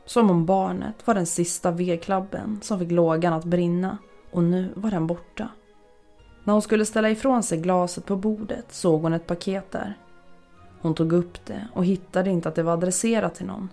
Som 0.04 0.30
om 0.30 0.46
barnet 0.46 1.06
var 1.06 1.14
den 1.14 1.26
sista 1.26 1.70
vedklabben 1.70 2.60
som 2.62 2.78
fick 2.78 2.90
lågan 2.90 3.32
att 3.32 3.44
brinna 3.44 3.98
och 4.30 4.42
nu 4.42 4.72
var 4.74 4.90
den 4.90 5.06
borta. 5.06 5.48
När 6.44 6.52
hon 6.52 6.62
skulle 6.62 6.84
ställa 6.84 7.10
ifrån 7.10 7.42
sig 7.42 7.58
glaset 7.58 8.06
på 8.06 8.16
bordet 8.16 8.66
såg 8.72 9.02
hon 9.02 9.12
ett 9.12 9.26
paket 9.26 9.70
där. 9.70 9.98
Hon 10.80 10.94
tog 10.94 11.12
upp 11.12 11.46
det 11.46 11.68
och 11.74 11.84
hittade 11.84 12.30
inte 12.30 12.48
att 12.48 12.54
det 12.54 12.62
var 12.62 12.72
adresserat 12.72 13.34
till 13.34 13.46
någon. 13.46 13.68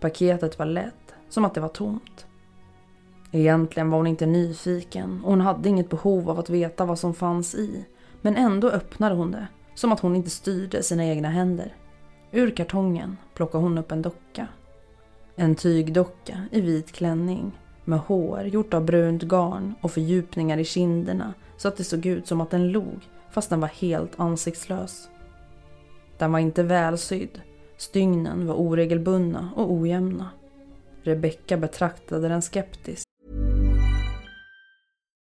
Paketet 0.00 0.58
var 0.58 0.66
lätt, 0.66 1.14
som 1.28 1.44
att 1.44 1.54
det 1.54 1.60
var 1.60 1.68
tomt. 1.68 2.26
Egentligen 3.34 3.90
var 3.90 3.98
hon 3.98 4.06
inte 4.06 4.26
nyfiken 4.26 5.20
och 5.24 5.30
hon 5.30 5.40
hade 5.40 5.68
inget 5.68 5.90
behov 5.90 6.30
av 6.30 6.38
att 6.38 6.50
veta 6.50 6.84
vad 6.84 6.98
som 6.98 7.14
fanns 7.14 7.54
i. 7.54 7.84
Men 8.22 8.36
ändå 8.36 8.70
öppnade 8.70 9.14
hon 9.14 9.30
det, 9.30 9.46
som 9.74 9.92
att 9.92 10.00
hon 10.00 10.16
inte 10.16 10.30
styrde 10.30 10.82
sina 10.82 11.04
egna 11.04 11.28
händer. 11.28 11.74
Ur 12.32 12.50
kartongen 12.50 13.16
plockade 13.34 13.64
hon 13.64 13.78
upp 13.78 13.92
en 13.92 14.02
docka. 14.02 14.46
En 15.36 15.54
tygdocka 15.54 16.42
i 16.50 16.60
vit 16.60 16.92
klänning 16.92 17.58
med 17.84 17.98
hår 17.98 18.42
gjort 18.42 18.74
av 18.74 18.84
brunt 18.84 19.22
garn 19.22 19.74
och 19.80 19.90
fördjupningar 19.90 20.58
i 20.58 20.64
kinderna 20.64 21.34
så 21.56 21.68
att 21.68 21.76
det 21.76 21.84
såg 21.84 22.06
ut 22.06 22.26
som 22.26 22.40
att 22.40 22.50
den 22.50 22.72
log 22.72 23.08
fast 23.30 23.50
den 23.50 23.60
var 23.60 23.68
helt 23.68 24.20
ansiktslös. 24.20 25.08
Den 26.18 26.32
var 26.32 26.38
inte 26.38 26.62
välsydd. 26.62 27.40
Stygnen 27.76 28.46
var 28.46 28.54
oregelbundna 28.54 29.50
och 29.56 29.72
ojämna. 29.72 30.30
Rebecka 31.02 31.56
betraktade 31.56 32.28
den 32.28 32.42
skeptiskt. 32.42 33.03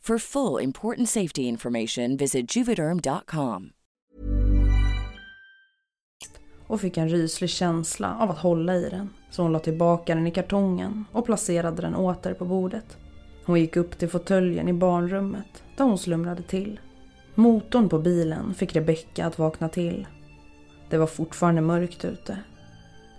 For 0.00 0.18
full 0.18 0.64
important 0.64 1.08
safety 1.08 1.42
information, 1.42 2.16
visit 2.16 2.56
juvederm.com. 2.56 3.70
och 6.66 6.80
fick 6.80 6.96
en 6.96 7.08
ryslig 7.08 7.50
känsla 7.50 8.16
av 8.20 8.30
att 8.30 8.38
hålla 8.38 8.76
i 8.76 8.88
den. 8.90 9.10
Så 9.30 9.42
hon 9.42 9.52
la 9.52 9.58
tillbaka 9.58 10.14
den 10.14 10.26
i 10.26 10.30
kartongen 10.30 11.04
och 11.12 11.26
placerade 11.26 11.82
den 11.82 11.94
åter 11.94 12.34
på 12.34 12.44
bordet. 12.44 12.98
Hon 13.44 13.60
gick 13.60 13.76
upp 13.76 13.98
till 13.98 14.08
fåtöljen 14.08 14.68
i 14.68 14.72
barnrummet 14.72 15.62
där 15.76 15.84
hon 15.84 15.98
slumrade 15.98 16.42
till. 16.42 16.80
Motorn 17.34 17.88
på 17.88 17.98
bilen 17.98 18.54
fick 18.54 18.76
Rebecka 18.76 19.26
att 19.26 19.38
vakna 19.38 19.68
till. 19.68 20.06
Det 20.90 20.98
var 20.98 21.06
fortfarande 21.06 21.60
mörkt 21.60 22.04
ute. 22.04 22.38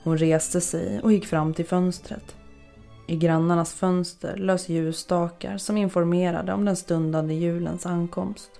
Hon 0.03 0.17
reste 0.17 0.61
sig 0.61 0.99
och 1.01 1.13
gick 1.13 1.25
fram 1.25 1.53
till 1.53 1.65
fönstret. 1.65 2.35
I 3.11 3.15
grannarnas 3.15 3.73
fönster 3.73 4.37
lös 4.37 4.69
ljusstakar 4.69 5.57
som 5.57 5.77
informerade 5.77 6.53
om 6.53 6.65
den 6.65 6.75
stundande 6.75 7.33
julens 7.33 7.85
ankomst. 7.85 8.51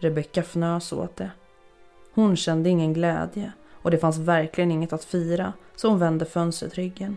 Rebecka 0.00 0.40
fnös 0.40 0.92
åt 0.92 1.16
det. 1.16 1.30
Hon 2.14 2.36
kände 2.36 2.68
ingen 2.68 2.92
glädje 2.92 3.52
och 3.72 3.90
det 3.90 3.98
fanns 3.98 4.18
verkligen 4.18 4.70
inget 4.70 4.92
att 4.92 5.04
fira 5.04 5.52
så 5.76 5.88
hon 5.88 5.98
vände 5.98 6.24
fönstret 6.24 6.74
ryggen. 6.74 7.16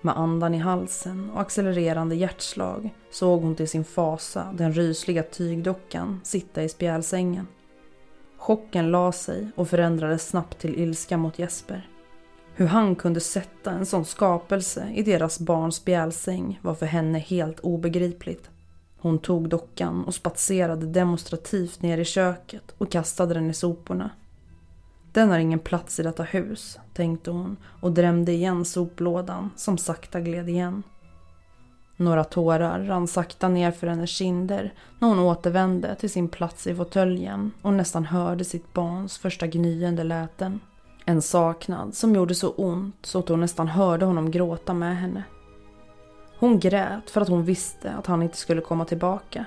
Med 0.00 0.18
andan 0.18 0.54
i 0.54 0.58
halsen 0.58 1.30
och 1.30 1.40
accelererande 1.40 2.14
hjärtslag 2.14 2.94
såg 3.10 3.42
hon 3.42 3.54
till 3.54 3.68
sin 3.68 3.84
fasa 3.84 4.52
den 4.54 4.72
rysliga 4.72 5.22
tygdockan 5.22 6.20
sitta 6.24 6.62
i 6.62 6.68
spjälsängen. 6.68 7.46
Chocken 8.36 8.90
la 8.90 9.12
sig 9.12 9.50
och 9.56 9.68
förändrades 9.68 10.28
snabbt 10.28 10.58
till 10.58 10.80
ilska 10.80 11.16
mot 11.16 11.38
Jesper. 11.38 11.88
Hur 12.56 12.66
han 12.66 12.96
kunde 12.96 13.20
sätta 13.20 13.70
en 13.70 13.86
sån 13.86 14.04
skapelse 14.04 14.92
i 14.94 15.02
deras 15.02 15.40
barns 15.40 15.76
spjälsäng 15.76 16.60
var 16.62 16.74
för 16.74 16.86
henne 16.86 17.18
helt 17.18 17.60
obegripligt. 17.60 18.50
Hon 18.98 19.18
tog 19.18 19.48
dockan 19.48 20.04
och 20.04 20.14
spatserade 20.14 20.86
demonstrativt 20.86 21.82
ner 21.82 21.98
i 21.98 22.04
köket 22.04 22.74
och 22.78 22.92
kastade 22.92 23.34
den 23.34 23.50
i 23.50 23.54
soporna. 23.54 24.10
Den 25.12 25.30
har 25.30 25.38
ingen 25.38 25.58
plats 25.58 26.00
i 26.00 26.02
detta 26.02 26.22
hus, 26.22 26.78
tänkte 26.94 27.30
hon 27.30 27.56
och 27.80 27.92
drämde 27.92 28.32
igen 28.32 28.64
soplådan 28.64 29.50
som 29.56 29.78
sakta 29.78 30.20
gled 30.20 30.48
igen. 30.48 30.82
Några 31.96 32.24
tårar 32.24 32.84
rann 32.84 33.08
sakta 33.08 33.48
ner 33.48 33.70
för 33.70 33.86
hennes 33.86 34.10
kinder 34.10 34.74
när 34.98 35.08
hon 35.08 35.18
återvände 35.18 35.94
till 35.94 36.10
sin 36.10 36.28
plats 36.28 36.66
i 36.66 36.74
fåtöljen 36.74 37.52
och 37.62 37.72
nästan 37.72 38.04
hörde 38.04 38.44
sitt 38.44 38.72
barns 38.72 39.18
första 39.18 39.46
gnyende 39.46 40.04
läten. 40.04 40.60
En 41.04 41.22
saknad 41.22 41.94
som 41.94 42.14
gjorde 42.14 42.34
så 42.34 42.50
ont 42.50 43.06
så 43.06 43.18
att 43.18 43.28
hon 43.28 43.40
nästan 43.40 43.68
hörde 43.68 44.04
honom 44.04 44.30
gråta 44.30 44.74
med 44.74 44.96
henne. 44.96 45.24
Hon 46.38 46.60
grät 46.60 47.10
för 47.10 47.20
att 47.20 47.28
hon 47.28 47.44
visste 47.44 47.92
att 47.92 48.06
han 48.06 48.22
inte 48.22 48.36
skulle 48.36 48.60
komma 48.60 48.84
tillbaka. 48.84 49.46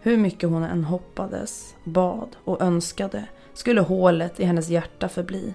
Hur 0.00 0.16
mycket 0.16 0.48
hon 0.48 0.62
än 0.62 0.84
hoppades, 0.84 1.74
bad 1.84 2.36
och 2.44 2.62
önskade 2.62 3.24
skulle 3.54 3.80
hålet 3.80 4.40
i 4.40 4.44
hennes 4.44 4.68
hjärta 4.68 5.08
förbli. 5.08 5.54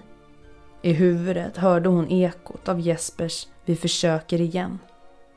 I 0.82 0.92
huvudet 0.92 1.56
hörde 1.56 1.88
hon 1.88 2.08
ekot 2.08 2.68
av 2.68 2.80
Jespers 2.80 3.48
Vi 3.64 3.76
försöker 3.76 4.40
igen. 4.40 4.78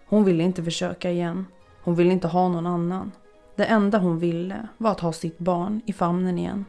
Hon 0.08 0.24
ville 0.24 0.44
inte 0.44 0.64
försöka 0.64 1.12
igen. 1.12 1.46
Hon 1.84 1.96
ville 1.96 2.14
inte 2.14 2.28
ha 2.28 2.50
någon 2.50 2.68
annan. 2.68 3.12
Det 3.56 3.66
enda 3.66 3.98
hon 3.98 4.20
ville 4.20 4.68
var 4.78 4.92
att 4.92 5.00
ha 5.00 5.14
sitt 5.14 5.38
barn 5.38 5.82
i 5.86 5.94
famnen 5.94 6.40
igen. 6.40 6.66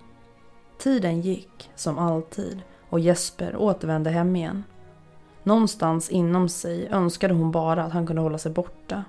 Tiden 0.78 1.20
gick, 1.20 1.70
som 1.74 1.98
alltid, 1.98 2.62
och 2.88 3.00
Jesper 3.00 3.56
återvände 3.56 4.10
hem 4.10 4.36
igen. 4.36 4.64
Någonstans 5.42 6.10
inom 6.10 6.48
sig 6.48 6.88
önskade 6.88 7.34
hon 7.34 7.50
bara 7.50 7.84
att 7.84 7.92
han 7.92 8.06
kunde 8.06 8.22
hålla 8.22 8.38
sig 8.38 8.52
borta. 8.52 9.04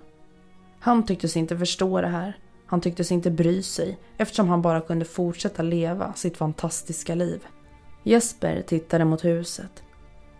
Han 0.80 1.06
tycktes 1.06 1.38
inte 1.38 1.58
förstå 1.58 2.02
det 2.02 2.08
här. 2.08 2.38
Han 2.66 2.82
tycktes 2.82 3.12
inte 3.12 3.32
bry 3.32 3.64
sig 3.64 3.98
eftersom 4.18 4.50
han 4.50 4.62
bara 4.62 4.82
kunde 4.82 5.06
fortsätta 5.06 5.64
leva 5.64 6.14
sitt 6.14 6.38
fantastiska 6.38 7.16
liv. 7.16 7.48
Jesper 8.04 8.62
tittade 8.62 9.06
mot 9.06 9.26
huset. 9.26 9.84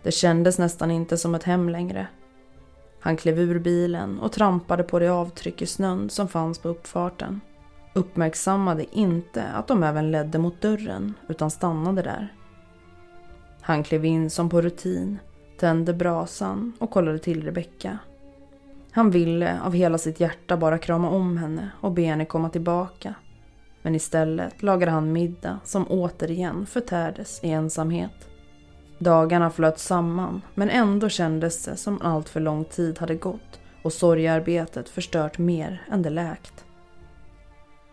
Det 0.02 0.12
kändes 0.12 0.58
nästan 0.58 0.90
inte 0.90 1.16
som 1.16 1.34
ett 1.34 1.42
hem 1.42 1.68
längre. 1.68 2.06
Han 3.00 3.16
klev 3.16 3.38
ur 3.38 3.58
bilen 3.58 4.20
och 4.20 4.32
trampade 4.32 4.82
på 4.82 4.98
det 4.98 5.08
avtryck 5.08 5.62
i 5.62 5.66
snön 5.66 6.10
som 6.10 6.28
fanns 6.28 6.58
på 6.58 6.68
uppfarten. 6.68 7.40
Uppmärksammade 7.92 8.84
inte 8.92 9.44
att 9.44 9.66
de 9.66 9.82
även 9.82 10.10
ledde 10.10 10.38
mot 10.38 10.60
dörren 10.60 11.14
utan 11.28 11.50
stannade 11.50 12.02
där. 12.02 12.34
Han 13.70 13.82
klev 13.82 14.04
in 14.04 14.30
som 14.30 14.48
på 14.48 14.60
rutin, 14.60 15.18
tände 15.58 15.94
brasan 15.94 16.72
och 16.78 16.90
kollade 16.90 17.18
till 17.18 17.44
Rebecka. 17.44 17.98
Han 18.90 19.10
ville 19.10 19.60
av 19.60 19.72
hela 19.72 19.98
sitt 19.98 20.20
hjärta 20.20 20.56
bara 20.56 20.78
krama 20.78 21.10
om 21.10 21.36
henne 21.36 21.70
och 21.80 21.92
be 21.92 22.02
henne 22.02 22.24
komma 22.24 22.48
tillbaka. 22.48 23.14
Men 23.82 23.94
istället 23.94 24.62
lagade 24.62 24.92
han 24.92 25.12
middag 25.12 25.58
som 25.64 25.86
återigen 25.88 26.66
förtärdes 26.66 27.40
i 27.44 27.50
ensamhet. 27.50 28.28
Dagarna 28.98 29.50
flöt 29.50 29.78
samman 29.78 30.42
men 30.54 30.70
ändå 30.70 31.08
kändes 31.08 31.64
det 31.64 31.76
som 31.76 32.02
allt 32.02 32.28
för 32.28 32.40
lång 32.40 32.64
tid 32.64 32.98
hade 32.98 33.14
gått 33.14 33.60
och 33.82 33.92
sorgearbetet 33.92 34.88
förstört 34.88 35.38
mer 35.38 35.82
än 35.90 36.02
det 36.02 36.10
läkt. 36.10 36.64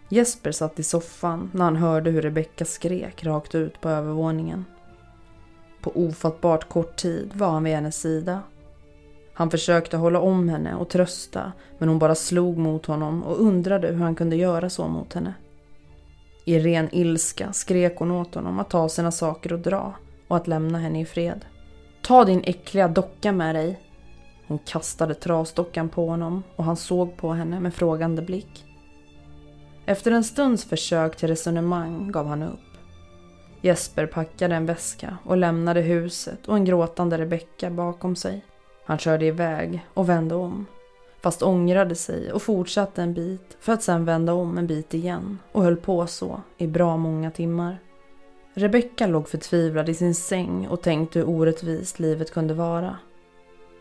Jesper 0.10 0.52
satt 0.52 0.80
i 0.80 0.84
soffan 0.84 1.52
när 1.54 1.66
han 1.66 1.76
hörde 1.76 2.12
hur 2.12 2.22
Rebecka 2.22 2.66
skrek 2.66 3.24
rakt 3.24 3.56
ut 3.56 3.82
på 3.82 3.90
övervåningen. 3.90 4.66
På 5.82 5.92
ofattbart 5.96 6.70
kort 6.70 6.96
tid 6.96 7.32
var 7.34 7.50
han 7.50 7.64
vid 7.64 7.74
hennes 7.74 8.02
sida. 8.02 8.42
Han 9.34 9.50
försökte 9.52 9.98
hålla 9.98 10.20
om 10.20 10.50
henne 10.50 10.76
och 10.76 10.90
trösta 10.90 11.52
men 11.78 11.90
hon 11.90 12.00
bara 12.00 12.16
slog 12.16 12.58
mot 12.58 12.86
honom 12.86 13.24
och 13.24 13.40
undrade 13.42 13.88
hur 13.88 14.04
han 14.04 14.16
kunde 14.16 14.36
göra 14.36 14.70
så 14.70 14.88
mot 14.88 15.14
henne. 15.14 15.34
I 16.46 16.60
ren 16.60 16.90
ilska 16.92 17.54
skrek 17.54 17.96
hon 17.98 18.12
åt 18.12 18.36
honom 18.36 18.60
att 18.60 18.70
ta 18.70 18.90
sina 18.90 19.12
saker 19.12 19.54
och 19.54 19.60
dra 19.60 19.94
och 20.28 20.38
att 20.38 20.48
lämna 20.48 20.80
henne 20.80 21.02
i 21.02 21.06
fred. 21.06 21.46
Ta 22.02 22.26
din 22.26 22.44
äckliga 22.44 22.88
docka 22.88 23.32
med 23.32 23.56
dig. 23.56 23.80
Hon 24.48 24.60
kastade 24.60 25.14
trasdockan 25.14 25.90
på 25.90 26.08
honom 26.08 26.44
och 26.56 26.64
han 26.64 26.78
såg 26.78 27.18
på 27.18 27.34
henne 27.34 27.60
med 27.60 27.74
frågande 27.74 28.22
blick. 28.22 28.66
Efter 29.86 30.12
en 30.12 30.24
stunds 30.24 30.66
försök 30.66 31.16
till 31.16 31.28
resonemang 31.28 32.12
gav 32.12 32.28
han 32.28 32.44
upp. 32.44 32.67
Jesper 33.68 34.06
packade 34.06 34.56
en 34.56 34.66
väska 34.66 35.18
och 35.24 35.38
lämnade 35.38 35.82
huset 35.82 36.48
och 36.48 36.56
en 36.56 36.66
gråtande 36.66 37.18
Rebecka 37.18 37.70
bakom 37.70 38.16
sig. 38.16 38.46
Han 38.86 38.98
körde 38.98 39.26
iväg 39.26 39.86
och 39.94 40.10
vände 40.10 40.36
om. 40.36 40.66
Fast 41.22 41.44
ångrade 41.44 41.96
sig 41.96 42.32
och 42.32 42.42
fortsatte 42.42 43.02
en 43.02 43.14
bit 43.14 43.58
för 43.60 43.74
att 43.74 43.84
sen 43.84 44.06
vända 44.06 44.34
om 44.34 44.58
en 44.58 44.68
bit 44.68 44.94
igen 44.94 45.40
och 45.52 45.64
höll 45.64 45.78
på 45.78 46.08
så 46.08 46.42
i 46.58 46.68
bra 46.68 46.98
många 46.98 47.32
timmar. 47.32 47.80
Rebecka 48.54 49.08
låg 49.08 49.30
förtvivlad 49.30 49.90
i 49.90 49.94
sin 49.94 50.16
säng 50.16 50.68
och 50.68 50.82
tänkte 50.82 51.20
hur 51.20 51.30
orättvist 51.30 52.00
livet 52.00 52.34
kunde 52.34 52.54
vara. 52.54 52.98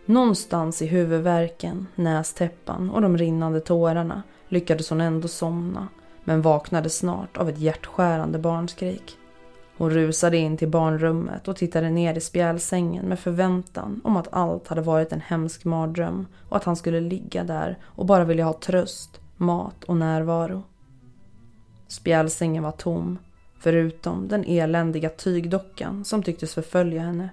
Någonstans 0.07 0.83
i 0.83 0.87
huvudvärken, 0.87 1.87
nästäppan 1.95 2.91
och 2.91 3.03
de 3.03 3.19
rinnande 3.19 3.61
tårarna 3.61 4.23
lyckades 4.49 4.91
hon 4.91 5.01
ändå 5.01 5.29
somna 5.29 5.89
men 6.25 6.43
vaknade 6.43 6.91
snart 6.91 7.37
av 7.37 7.49
ett 7.49 7.59
hjärtskärande 7.59 8.39
barnskrik. 8.39 9.19
Hon 9.79 9.91
rusade 9.91 10.37
in 10.37 10.57
till 10.57 10.69
barnrummet 10.69 11.49
och 11.49 11.57
tittade 11.57 11.91
ner 11.91 12.15
i 12.15 12.21
spjälsängen 12.21 13.07
med 13.07 13.19
förväntan 13.19 14.01
om 14.05 14.17
att 14.17 14.29
allt 14.33 14.69
hade 14.69 14.81
varit 14.81 15.13
en 15.13 15.21
hemsk 15.21 15.65
mardröm 15.65 16.27
och 16.49 16.57
att 16.57 16.65
han 16.65 16.77
skulle 16.77 17.01
ligga 17.01 17.45
där 17.45 17.79
och 17.85 18.07
bara 18.07 18.25
vilja 18.25 18.45
ha 18.45 18.53
tröst, 18.53 19.21
mat 19.37 19.85
och 19.85 19.97
närvaro. 19.97 20.63
Spjälsängen 21.89 22.63
var 22.63 22.73
tom, 22.73 23.19
förutom 23.59 24.29
den 24.29 24.45
eländiga 24.45 25.09
tygdockan 25.09 26.05
som 26.05 26.23
tycktes 26.23 26.55
förfölja 26.55 27.03
henne. 27.03 27.29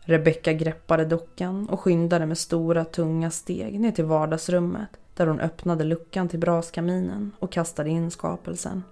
Rebecka 0.00 0.52
greppade 0.52 1.04
dockan 1.04 1.68
och 1.68 1.80
skyndade 1.80 2.26
med 2.26 2.38
stora 2.38 2.84
tunga 2.84 3.30
steg 3.30 3.80
ner 3.80 3.92
till 3.92 4.04
vardagsrummet 4.04 4.90
där 5.14 5.26
hon 5.26 5.40
öppnade 5.40 5.84
luckan 5.84 6.28
till 6.28 6.38
braskaminen 6.38 7.32
och 7.38 7.52
kastade 7.52 7.90
in 7.90 8.10
skapelsen. 8.10 8.82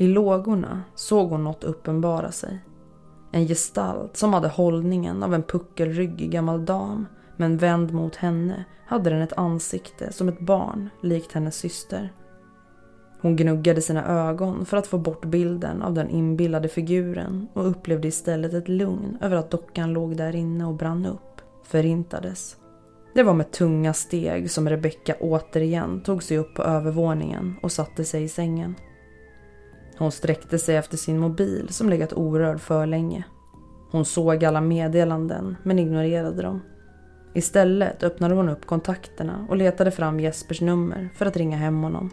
I 0.00 0.06
lågorna 0.06 0.82
såg 0.94 1.30
hon 1.30 1.44
något 1.44 1.64
uppenbara 1.64 2.32
sig. 2.32 2.58
En 3.32 3.46
gestalt 3.46 4.16
som 4.16 4.32
hade 4.32 4.48
hållningen 4.48 5.22
av 5.22 5.34
en 5.34 5.42
puckelryggig 5.42 6.30
gammal 6.30 6.64
dam 6.64 7.06
men 7.36 7.56
vänd 7.56 7.92
mot 7.92 8.16
henne 8.16 8.64
hade 8.86 9.10
den 9.10 9.22
ett 9.22 9.38
ansikte 9.38 10.12
som 10.12 10.28
ett 10.28 10.40
barn 10.40 10.90
likt 11.02 11.32
hennes 11.32 11.56
syster. 11.56 12.12
Hon 13.20 13.36
gnuggade 13.36 13.80
sina 13.80 14.06
ögon 14.06 14.66
för 14.66 14.76
att 14.76 14.86
få 14.86 14.98
bort 14.98 15.24
bilden 15.24 15.82
av 15.82 15.94
den 15.94 16.10
inbillade 16.10 16.68
figuren 16.68 17.48
och 17.52 17.70
upplevde 17.70 18.08
istället 18.08 18.54
ett 18.54 18.68
lugn 18.68 19.18
över 19.20 19.36
att 19.36 19.50
dockan 19.50 19.92
låg 19.92 20.16
där 20.16 20.36
inne 20.36 20.64
och 20.64 20.74
brann 20.74 21.06
upp, 21.06 21.40
förintades. 21.64 22.56
Det 23.14 23.22
var 23.22 23.34
med 23.34 23.50
tunga 23.50 23.92
steg 23.92 24.50
som 24.50 24.68
Rebecka 24.68 25.16
återigen 25.20 26.00
tog 26.02 26.22
sig 26.22 26.38
upp 26.38 26.54
på 26.54 26.62
övervåningen 26.62 27.56
och 27.62 27.72
satte 27.72 28.04
sig 28.04 28.22
i 28.22 28.28
sängen. 28.28 28.74
Hon 30.00 30.12
sträckte 30.12 30.58
sig 30.58 30.76
efter 30.76 30.96
sin 30.96 31.18
mobil 31.18 31.68
som 31.70 31.88
legat 31.88 32.12
orörd 32.12 32.60
för 32.60 32.86
länge. 32.86 33.24
Hon 33.90 34.04
såg 34.04 34.44
alla 34.44 34.60
meddelanden 34.60 35.56
men 35.62 35.78
ignorerade 35.78 36.42
dem. 36.42 36.62
Istället 37.34 38.02
öppnade 38.02 38.34
hon 38.34 38.48
upp 38.48 38.66
kontakterna 38.66 39.46
och 39.48 39.56
letade 39.56 39.90
fram 39.90 40.20
Jespers 40.20 40.60
nummer 40.60 41.08
för 41.14 41.26
att 41.26 41.36
ringa 41.36 41.56
hem 41.56 41.82
honom. 41.82 42.10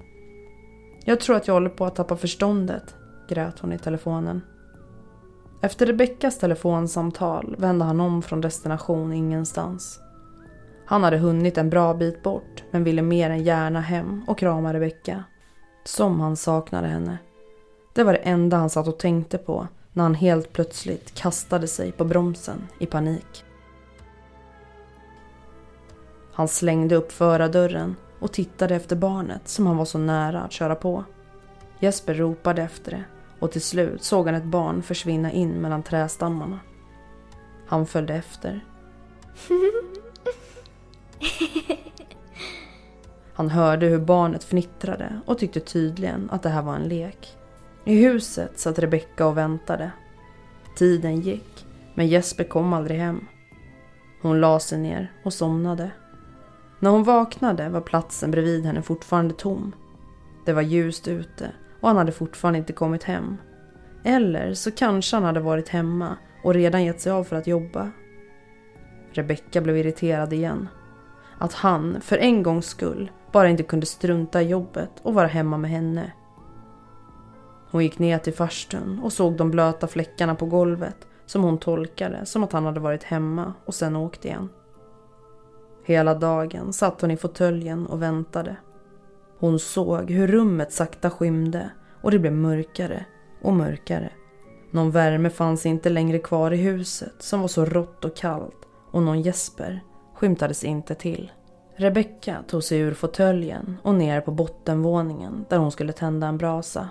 Jag 1.06 1.20
tror 1.20 1.36
att 1.36 1.48
jag 1.48 1.54
håller 1.54 1.70
på 1.70 1.86
att 1.86 1.96
tappa 1.96 2.16
förståndet, 2.16 2.96
grät 3.30 3.60
hon 3.60 3.74
i 3.74 3.80
telefonen. 3.80 4.42
Efter 5.62 5.86
Rebeckas 5.86 6.40
telefonsamtal 6.40 7.56
vände 7.60 7.86
han 7.86 8.00
om 8.00 8.22
från 8.22 8.42
destination 8.42 9.14
ingenstans. 9.14 10.00
Han 10.86 11.04
hade 11.04 11.18
hunnit 11.18 11.58
en 11.58 11.70
bra 11.70 11.94
bit 11.94 12.24
bort 12.24 12.64
men 12.72 12.84
ville 12.84 13.02
mer 13.02 13.30
än 13.30 13.44
gärna 13.44 13.82
hem 13.82 14.24
och 14.28 14.38
krama 14.38 14.74
Rebecka. 14.74 15.24
Som 15.84 16.20
han 16.20 16.36
saknade 16.36 16.88
henne. 16.88 17.18
Det 17.98 18.04
var 18.04 18.14
det 18.14 18.20
enda 18.20 18.58
han 18.58 18.70
satt 18.70 18.88
och 18.88 18.98
tänkte 18.98 19.38
på 19.38 19.68
när 19.94 20.04
han 20.04 20.16
helt 20.16 20.54
plötsligt 20.54 21.14
kastade 21.14 21.68
sig 21.68 21.92
på 21.92 22.06
bromsen 22.06 22.68
i 22.80 22.86
panik. 22.86 23.46
Han 26.34 26.48
slängde 26.48 26.96
upp 26.96 27.12
förardörren 27.12 27.96
och 28.20 28.32
tittade 28.32 28.76
efter 28.76 28.96
barnet 28.96 29.48
som 29.48 29.68
han 29.68 29.78
var 29.78 29.86
så 29.86 29.98
nära 29.98 30.42
att 30.42 30.52
köra 30.52 30.76
på. 30.76 31.04
Jesper 31.80 32.14
ropade 32.14 32.62
efter 32.62 32.92
det 32.92 33.04
och 33.40 33.52
till 33.52 33.62
slut 33.62 34.04
såg 34.04 34.26
han 34.26 34.36
ett 34.36 34.44
barn 34.44 34.84
försvinna 34.84 35.32
in 35.32 35.52
mellan 35.52 35.84
trästammarna. 35.84 36.60
Han 37.68 37.86
följde 37.86 38.14
efter. 38.14 38.66
Han 43.34 43.50
hörde 43.50 43.86
hur 43.86 44.00
barnet 44.00 44.44
fnittrade 44.44 45.22
och 45.26 45.38
tyckte 45.38 45.60
tydligen 45.60 46.30
att 46.30 46.44
det 46.44 46.50
här 46.50 46.62
var 46.62 46.76
en 46.76 46.90
lek. 46.90 47.37
I 47.88 47.96
huset 47.96 48.60
satt 48.60 48.80
Rebecka 48.80 49.28
och 49.28 49.38
väntade. 49.38 49.92
Tiden 50.76 51.22
gick, 51.22 51.66
men 51.94 52.08
Jesper 52.08 52.44
kom 52.44 52.74
aldrig 52.74 53.00
hem. 53.00 53.26
Hon 54.22 54.42
la 54.42 54.60
sig 54.60 54.78
ner 54.78 55.12
och 55.24 55.34
somnade. 55.34 55.92
När 56.80 56.90
hon 56.90 57.04
vaknade 57.04 57.70
var 57.70 57.82
platsen 57.82 58.32
bredvid 58.32 58.66
henne 58.66 58.82
fortfarande 58.82 59.34
tom. 59.34 59.76
Det 60.46 60.54
var 60.54 60.62
ljust 60.62 61.08
ute 61.08 61.52
och 61.82 61.88
han 61.88 61.98
hade 61.98 62.12
fortfarande 62.12 62.60
inte 62.60 62.74
kommit 62.74 63.04
hem. 63.04 63.38
Eller 64.04 64.54
så 64.54 64.72
kanske 64.72 65.16
han 65.16 65.24
hade 65.24 65.40
varit 65.40 65.70
hemma 65.70 66.18
och 66.44 66.54
redan 66.54 66.86
gett 66.86 67.02
sig 67.02 67.12
av 67.12 67.24
för 67.24 67.36
att 67.36 67.48
jobba. 67.48 67.92
Rebecka 69.12 69.62
blev 69.62 69.78
irriterad 69.78 70.34
igen. 70.34 70.68
Att 71.38 71.54
han, 71.54 72.02
för 72.02 72.18
en 72.18 72.44
gångs 72.44 72.66
skull, 72.66 73.12
bara 73.32 73.50
inte 73.50 73.64
kunde 73.64 73.86
strunta 73.86 74.42
i 74.42 74.48
jobbet 74.48 74.92
och 75.02 75.14
vara 75.14 75.28
hemma 75.28 75.58
med 75.58 75.72
henne 75.72 76.12
hon 77.72 77.84
gick 77.84 78.00
ner 78.00 78.18
till 78.18 78.34
farstun 78.34 79.00
och 79.04 79.14
såg 79.14 79.38
de 79.38 79.52
blöta 79.52 79.88
fläckarna 79.88 80.36
på 80.36 80.46
golvet 80.46 81.08
som 81.26 81.44
hon 81.44 81.58
tolkade 81.58 82.26
som 82.26 82.44
att 82.44 82.52
han 82.52 82.66
hade 82.66 82.80
varit 82.80 83.04
hemma 83.04 83.54
och 83.66 83.76
sen 83.76 83.96
åkt 83.96 84.26
igen. 84.26 84.50
Hela 85.84 86.16
dagen 86.16 86.74
satt 86.74 87.02
hon 87.02 87.12
i 87.12 87.18
fåtöljen 87.18 87.88
och 87.88 88.02
väntade. 88.02 88.56
Hon 89.40 89.60
såg 89.60 90.12
hur 90.12 90.28
rummet 90.28 90.72
sakta 90.72 91.10
skymde 91.10 91.70
och 92.02 92.12
det 92.12 92.20
blev 92.20 92.34
mörkare 92.34 93.06
och 93.42 93.54
mörkare. 93.54 94.12
Någon 94.72 94.92
värme 94.92 95.30
fanns 95.30 95.66
inte 95.66 95.90
längre 95.90 96.20
kvar 96.20 96.52
i 96.52 96.58
huset 96.58 97.14
som 97.20 97.42
var 97.42 97.48
så 97.48 97.66
rått 97.66 98.06
och 98.06 98.16
kallt 98.16 98.68
och 98.92 99.02
någon 99.02 99.22
Jesper 99.22 99.84
skymtades 100.16 100.64
inte 100.64 100.96
till. 100.96 101.32
Rebecka 101.76 102.44
tog 102.48 102.64
sig 102.64 102.80
ur 102.80 102.94
fåtöljen 102.94 103.78
och 103.84 103.96
ner 103.96 104.22
på 104.22 104.32
bottenvåningen 104.32 105.46
där 105.50 105.58
hon 105.58 105.72
skulle 105.72 105.94
tända 105.94 106.28
en 106.28 106.38
brasa. 106.38 106.90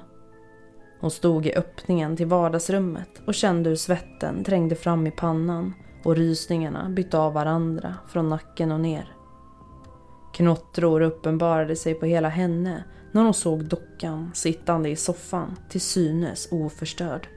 Hon 1.06 1.10
stod 1.10 1.46
i 1.46 1.54
öppningen 1.54 2.16
till 2.16 2.26
vardagsrummet 2.26 3.08
och 3.26 3.34
kände 3.34 3.68
hur 3.68 3.76
svetten 3.76 4.44
trängde 4.44 4.74
fram 4.74 5.06
i 5.06 5.10
pannan 5.10 5.74
och 6.04 6.16
rysningarna 6.16 6.88
bytte 6.88 7.18
av 7.18 7.32
varandra 7.32 7.94
från 8.08 8.28
nacken 8.28 8.72
och 8.72 8.80
ner. 8.80 9.16
Knottror 10.34 11.00
uppenbarade 11.00 11.76
sig 11.76 11.94
på 11.94 12.06
hela 12.06 12.28
henne 12.28 12.84
när 13.12 13.22
hon 13.22 13.34
såg 13.34 13.64
dockan 13.64 14.30
sittande 14.34 14.88
i 14.88 14.96
soffan 14.96 15.56
till 15.68 15.80
synes 15.80 16.48
oförstörd. 16.50 17.28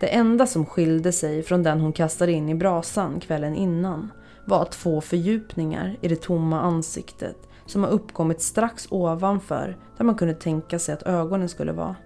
Det 0.00 0.14
enda 0.14 0.46
som 0.46 0.66
skilde 0.66 1.12
sig 1.12 1.42
från 1.42 1.62
den 1.62 1.80
hon 1.80 1.92
kastade 1.92 2.32
in 2.32 2.48
i 2.48 2.54
brasan 2.54 3.20
kvällen 3.20 3.54
innan 3.54 4.12
var 4.46 4.64
två 4.64 5.00
fördjupningar 5.00 5.96
i 6.00 6.08
det 6.08 6.22
tomma 6.22 6.60
ansiktet 6.60 7.48
som 7.66 7.84
har 7.84 7.90
uppkommit 7.90 8.40
strax 8.40 8.86
ovanför 8.90 9.76
där 9.96 10.04
man 10.04 10.14
kunde 10.14 10.34
tänka 10.34 10.78
sig 10.78 10.94
att 10.94 11.02
ögonen 11.02 11.48
skulle 11.48 11.72
vara. 11.72 11.96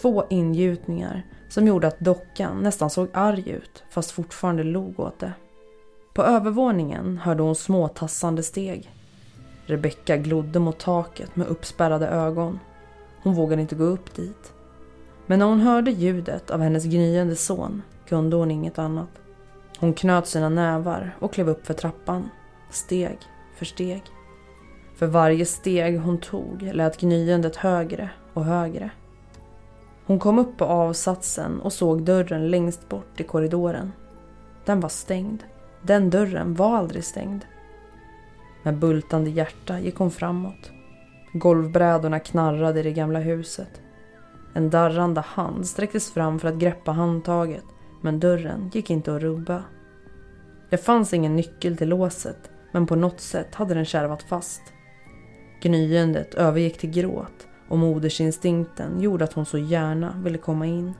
Två 0.00 0.24
ingjutningar 0.30 1.22
som 1.48 1.66
gjorde 1.66 1.86
att 1.86 2.00
dockan 2.00 2.62
nästan 2.62 2.90
såg 2.90 3.08
arg 3.12 3.50
ut 3.50 3.84
fast 3.90 4.10
fortfarande 4.10 4.62
log 4.62 5.00
åt 5.00 5.18
det. 5.18 5.32
På 6.14 6.22
övervåningen 6.22 7.18
hörde 7.18 7.42
hon 7.42 7.54
små 7.54 7.88
tassande 7.88 8.42
steg. 8.42 8.90
Rebecka 9.66 10.16
glodde 10.16 10.58
mot 10.58 10.78
taket 10.78 11.36
med 11.36 11.46
uppspärrade 11.46 12.08
ögon. 12.08 12.58
Hon 13.22 13.34
vågade 13.34 13.62
inte 13.62 13.74
gå 13.74 13.84
upp 13.84 14.14
dit. 14.14 14.52
Men 15.26 15.38
när 15.38 15.46
hon 15.46 15.60
hörde 15.60 15.90
ljudet 15.90 16.50
av 16.50 16.60
hennes 16.60 16.84
gnyende 16.84 17.36
son 17.36 17.82
kunde 18.08 18.36
hon 18.36 18.50
inget 18.50 18.78
annat. 18.78 19.10
Hon 19.78 19.94
knöt 19.94 20.26
sina 20.26 20.48
nävar 20.48 21.16
och 21.18 21.32
klev 21.32 21.48
upp 21.48 21.66
för 21.66 21.74
trappan, 21.74 22.28
steg 22.70 23.18
för 23.56 23.64
steg. 23.64 24.02
För 24.96 25.06
varje 25.06 25.46
steg 25.46 26.00
hon 26.00 26.18
tog 26.18 26.62
lät 26.62 27.00
gnyendet 27.00 27.56
högre 27.56 28.10
och 28.34 28.44
högre. 28.44 28.90
Hon 30.08 30.18
kom 30.18 30.38
upp 30.38 30.56
på 30.56 30.64
avsatsen 30.64 31.60
och 31.60 31.72
såg 31.72 32.02
dörren 32.02 32.50
längst 32.50 32.88
bort 32.88 33.20
i 33.20 33.24
korridoren. 33.24 33.92
Den 34.64 34.80
var 34.80 34.88
stängd. 34.88 35.42
Den 35.82 36.10
dörren 36.10 36.54
var 36.54 36.76
aldrig 36.76 37.04
stängd. 37.04 37.44
Med 38.62 38.78
bultande 38.78 39.30
hjärta 39.30 39.80
gick 39.80 39.96
hon 39.96 40.10
framåt. 40.10 40.70
Golvbrädorna 41.32 42.20
knarrade 42.20 42.80
i 42.80 42.82
det 42.82 42.92
gamla 42.92 43.18
huset. 43.18 43.80
En 44.54 44.70
darrande 44.70 45.20
hand 45.20 45.66
sträcktes 45.66 46.10
fram 46.10 46.38
för 46.38 46.48
att 46.48 46.58
greppa 46.58 46.92
handtaget 46.92 47.64
men 48.00 48.20
dörren 48.20 48.70
gick 48.74 48.90
inte 48.90 49.14
att 49.14 49.22
rubba. 49.22 49.62
Det 50.70 50.78
fanns 50.78 51.14
ingen 51.14 51.36
nyckel 51.36 51.76
till 51.76 51.88
låset 51.88 52.50
men 52.72 52.86
på 52.86 52.96
något 52.96 53.20
sätt 53.20 53.54
hade 53.54 53.74
den 53.74 53.84
kärvat 53.84 54.22
fast. 54.22 54.62
Gnyendet 55.62 56.34
övergick 56.34 56.78
till 56.78 56.90
gråt 56.90 57.47
och 57.68 57.78
modersinstinkten 57.78 59.00
gjorde 59.00 59.24
att 59.24 59.32
hon 59.32 59.46
så 59.46 59.58
gärna 59.58 60.14
ville 60.24 60.38
komma 60.38 60.66
in. 60.66 60.94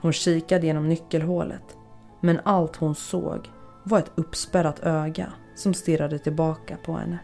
Hon 0.00 0.12
kikade 0.12 0.66
genom 0.66 0.88
nyckelhålet 0.88 1.76
men 2.20 2.40
allt 2.44 2.76
hon 2.76 2.94
såg 2.94 3.50
var 3.84 3.98
ett 3.98 4.10
uppspärrat 4.14 4.80
öga 4.80 5.32
som 5.54 5.74
stirrade 5.74 6.18
tillbaka 6.18 6.76
på 6.84 6.92
henne. 6.92 7.18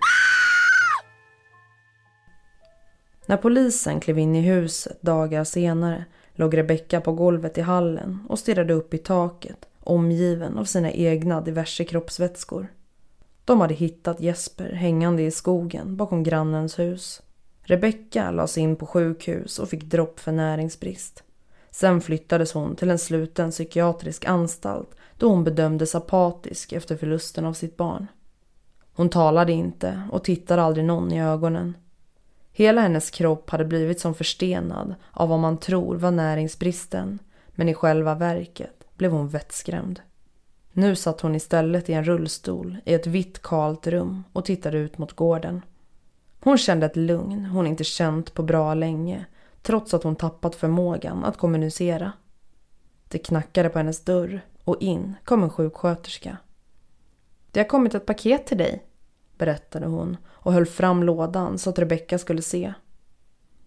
När 3.26 3.37
polisen 3.37 4.00
klev 4.00 4.18
in 4.18 4.37
i 4.37 4.40
huset 4.40 5.02
dagar 5.02 5.44
senare 5.44 6.05
låg 6.35 6.57
Rebecka 6.57 7.00
på 7.00 7.12
golvet 7.12 7.59
i 7.59 7.61
hallen 7.61 8.18
och 8.28 8.38
stirrade 8.38 8.72
upp 8.72 8.94
i 8.94 8.98
taket 8.98 9.68
omgiven 9.81 10.59
av 10.59 10.64
sina 10.64 10.92
egna 10.92 11.40
diverse 11.40 11.85
kroppsvätskor. 11.85 12.68
De 13.44 13.61
hade 13.61 13.74
hittat 13.74 14.20
Jesper 14.20 14.72
hängande 14.72 15.22
i 15.22 15.31
skogen 15.31 15.96
bakom 15.96 16.22
grannens 16.22 16.78
hus. 16.78 17.22
Rebecka 17.62 18.31
lades 18.31 18.59
in 18.59 18.77
på 18.77 18.87
sjukhus 18.87 19.59
och 19.59 19.68
fick 19.68 19.85
dropp 19.85 20.20
för 20.20 20.33
näringsbrist. 20.33 21.22
Sen 21.70 22.01
flyttades 22.01 22.53
hon 22.53 22.77
till 22.77 22.90
en 22.90 22.98
sluten 22.98 23.51
psykiatrisk 23.51 24.25
anstalt 24.25 24.96
då 25.16 25.29
hon 25.29 25.44
bedömdes 25.44 25.94
apatisk 25.94 26.72
efter 26.72 26.96
förlusten 26.96 27.44
av 27.44 27.53
sitt 27.53 27.77
barn. 27.77 28.07
Hon 28.94 29.09
talade 29.09 29.53
inte 29.53 30.03
och 30.11 30.25
tittade 30.25 30.62
aldrig 30.62 30.85
någon 30.85 31.12
i 31.12 31.22
ögonen. 31.22 31.77
Hela 32.53 32.81
hennes 32.81 33.11
kropp 33.11 33.51
hade 33.51 33.64
blivit 33.64 34.01
som 34.01 34.14
förstenad 34.14 34.94
av 35.11 35.29
vad 35.29 35.38
man 35.38 35.59
tror 35.59 35.96
var 35.96 36.11
näringsbristen 36.11 37.18
men 37.48 37.68
i 37.68 37.75
själva 37.75 38.14
verket 38.14 38.85
blev 38.96 39.12
hon 39.12 39.29
vettskrämd. 39.29 40.01
Nu 40.72 40.96
satt 40.96 41.20
hon 41.20 41.35
istället 41.35 41.90
i 41.90 41.92
en 41.92 42.05
rullstol 42.05 42.77
i 42.85 42.94
ett 42.94 43.07
vitt 43.07 43.42
kalt 43.42 43.87
rum 43.87 44.25
och 44.33 44.44
tittade 44.44 44.79
ut 44.79 44.98
mot 44.98 45.12
gården. 45.12 45.62
Hon 46.44 46.59
kände 46.59 46.87
ett 46.87 46.96
lugn 46.96 47.46
hon 47.46 47.66
inte 47.66 47.85
känt 47.85 48.35
på 48.35 48.42
bra 48.42 48.74
länge 48.74 49.26
trots 49.62 49.94
att 49.94 50.02
hon 50.02 50.16
tappat 50.16 50.55
förmågan 50.55 51.24
att 51.24 51.37
kommunicera. 51.37 52.12
Det 53.09 53.18
knackade 53.18 53.68
på 53.68 53.78
hennes 53.78 54.05
dörr 54.05 54.40
och 54.64 54.83
in 54.83 55.14
kom 55.24 55.42
en 55.42 55.50
sjuksköterska. 55.50 56.37
Det 57.50 57.61
har 57.61 57.68
kommit 57.68 57.94
ett 57.94 58.07
paket 58.07 58.46
till 58.46 58.59
dig, 58.59 58.87
berättade 59.38 59.87
hon 59.87 60.16
och 60.26 60.52
höll 60.52 60.66
fram 60.66 61.02
lådan 61.02 61.59
så 61.59 61.70
att 61.70 61.78
Rebecka 61.78 62.18
skulle 62.18 62.42
se. 62.42 62.74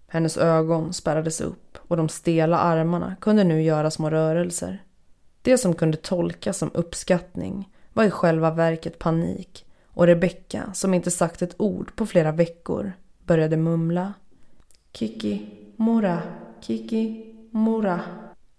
Hennes 0.08 0.38
ögon 0.38 0.94
spärrades 0.94 1.42
upp 1.42 1.78
och 1.78 1.98
de 1.98 2.10
stela 2.10 2.58
armarna 2.58 3.16
kunde 3.22 3.44
nu 3.44 3.62
göra 3.62 3.92
små 3.92 4.10
rörelser. 4.10 4.84
Det 5.42 5.58
som 5.58 5.74
kunde 5.74 5.98
tolkas 5.98 6.58
som 6.58 6.72
uppskattning 6.74 7.70
var 7.94 8.04
i 8.04 8.12
själva 8.12 8.52
verket 8.52 9.00
panik 9.00 9.66
och 9.96 10.08
Rebecka, 10.08 10.74
som 10.74 10.94
inte 10.94 11.12
sagt 11.12 11.42
ett 11.42 11.56
ord 11.58 11.96
på 11.96 12.06
flera 12.06 12.32
veckor, 12.32 12.94
började 13.26 13.58
mumla. 13.58 14.14
Kiki, 14.94 15.50
mora, 15.76 16.22
Kiki, 16.62 17.36
mora. 17.52 18.02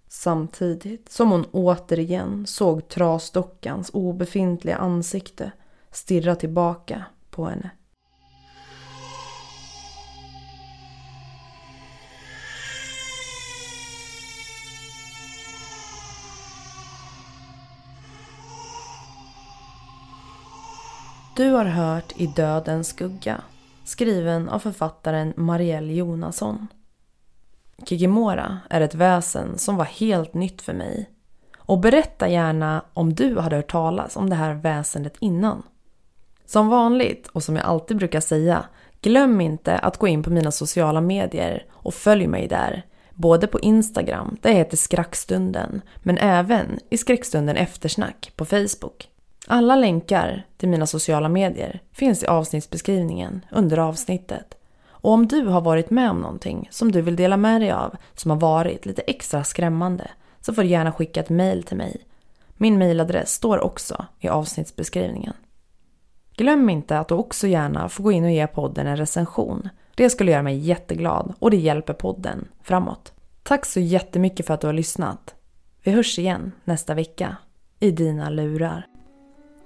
Samtidigt 0.08 1.12
som 1.12 1.30
hon 1.30 1.44
återigen 1.52 2.46
såg 2.46 2.88
trasdockans 2.88 3.90
obefintliga 3.92 4.76
ansikte 4.76 5.52
stirra 5.90 6.36
tillbaka 6.36 7.04
på 7.30 7.44
henne. 7.44 7.70
Du 21.36 21.50
har 21.50 21.64
hört 21.64 22.12
I 22.16 22.26
dödens 22.26 22.88
skugga, 22.88 23.40
skriven 23.84 24.48
av 24.48 24.58
författaren 24.58 25.32
Marielle 25.36 25.92
Jonasson. 25.92 26.66
Kikimora 27.86 28.58
är 28.70 28.80
ett 28.80 28.94
väsen 28.94 29.58
som 29.58 29.76
var 29.76 29.84
helt 29.84 30.34
nytt 30.34 30.62
för 30.62 30.72
mig. 30.72 31.10
Och 31.56 31.78
berätta 31.78 32.28
gärna 32.28 32.84
om 32.94 33.14
du 33.14 33.38
hade 33.38 33.56
hört 33.56 33.70
talas 33.70 34.16
om 34.16 34.30
det 34.30 34.36
här 34.36 34.54
väsendet 34.54 35.16
innan. 35.20 35.62
Som 36.44 36.68
vanligt, 36.68 37.28
och 37.28 37.42
som 37.42 37.56
jag 37.56 37.64
alltid 37.64 37.96
brukar 37.96 38.20
säga, 38.20 38.64
glöm 39.00 39.40
inte 39.40 39.78
att 39.78 39.98
gå 39.98 40.08
in 40.08 40.22
på 40.22 40.30
mina 40.30 40.50
sociala 40.50 41.00
medier 41.00 41.66
och 41.70 41.94
följ 41.94 42.26
mig 42.26 42.48
där. 42.48 42.82
Både 43.14 43.46
på 43.46 43.60
Instagram, 43.60 44.36
där 44.42 44.50
jag 44.50 44.56
heter 44.56 44.76
Skräckstunden, 44.76 45.82
men 45.96 46.18
även 46.18 46.78
i 46.90 46.96
Skräckstunden 46.96 47.56
Eftersnack 47.56 48.32
på 48.36 48.44
Facebook. 48.44 49.10
Alla 49.48 49.76
länkar 49.76 50.46
till 50.56 50.68
mina 50.68 50.86
sociala 50.86 51.28
medier 51.28 51.80
finns 51.92 52.22
i 52.22 52.26
avsnittsbeskrivningen 52.26 53.44
under 53.50 53.78
avsnittet. 53.78 54.54
Och 54.88 55.12
om 55.12 55.26
du 55.26 55.46
har 55.46 55.60
varit 55.60 55.90
med 55.90 56.10
om 56.10 56.20
någonting 56.20 56.68
som 56.70 56.92
du 56.92 57.02
vill 57.02 57.16
dela 57.16 57.36
med 57.36 57.60
dig 57.60 57.70
av 57.70 57.96
som 58.14 58.30
har 58.30 58.38
varit 58.38 58.86
lite 58.86 59.02
extra 59.02 59.44
skrämmande 59.44 60.10
så 60.40 60.54
får 60.54 60.62
du 60.62 60.68
gärna 60.68 60.92
skicka 60.92 61.20
ett 61.20 61.28
mail 61.28 61.62
till 61.62 61.76
mig. 61.76 61.96
Min 62.56 62.78
mailadress 62.78 63.32
står 63.32 63.58
också 63.64 64.06
i 64.20 64.28
avsnittsbeskrivningen. 64.28 65.34
Glöm 66.36 66.70
inte 66.70 66.98
att 66.98 67.08
du 67.08 67.14
också 67.14 67.46
gärna 67.46 67.88
får 67.88 68.04
gå 68.04 68.12
in 68.12 68.24
och 68.24 68.30
ge 68.30 68.46
podden 68.46 68.86
en 68.86 68.96
recension. 68.96 69.68
Det 69.94 70.10
skulle 70.10 70.30
göra 70.30 70.42
mig 70.42 70.58
jätteglad 70.58 71.34
och 71.38 71.50
det 71.50 71.56
hjälper 71.56 71.92
podden 71.92 72.48
framåt. 72.62 73.12
Tack 73.42 73.66
så 73.66 73.80
jättemycket 73.80 74.46
för 74.46 74.54
att 74.54 74.60
du 74.60 74.66
har 74.66 74.74
lyssnat. 74.74 75.34
Vi 75.82 75.90
hörs 75.90 76.18
igen 76.18 76.52
nästa 76.64 76.94
vecka 76.94 77.36
i 77.80 77.90
dina 77.90 78.30
lurar. 78.30 78.86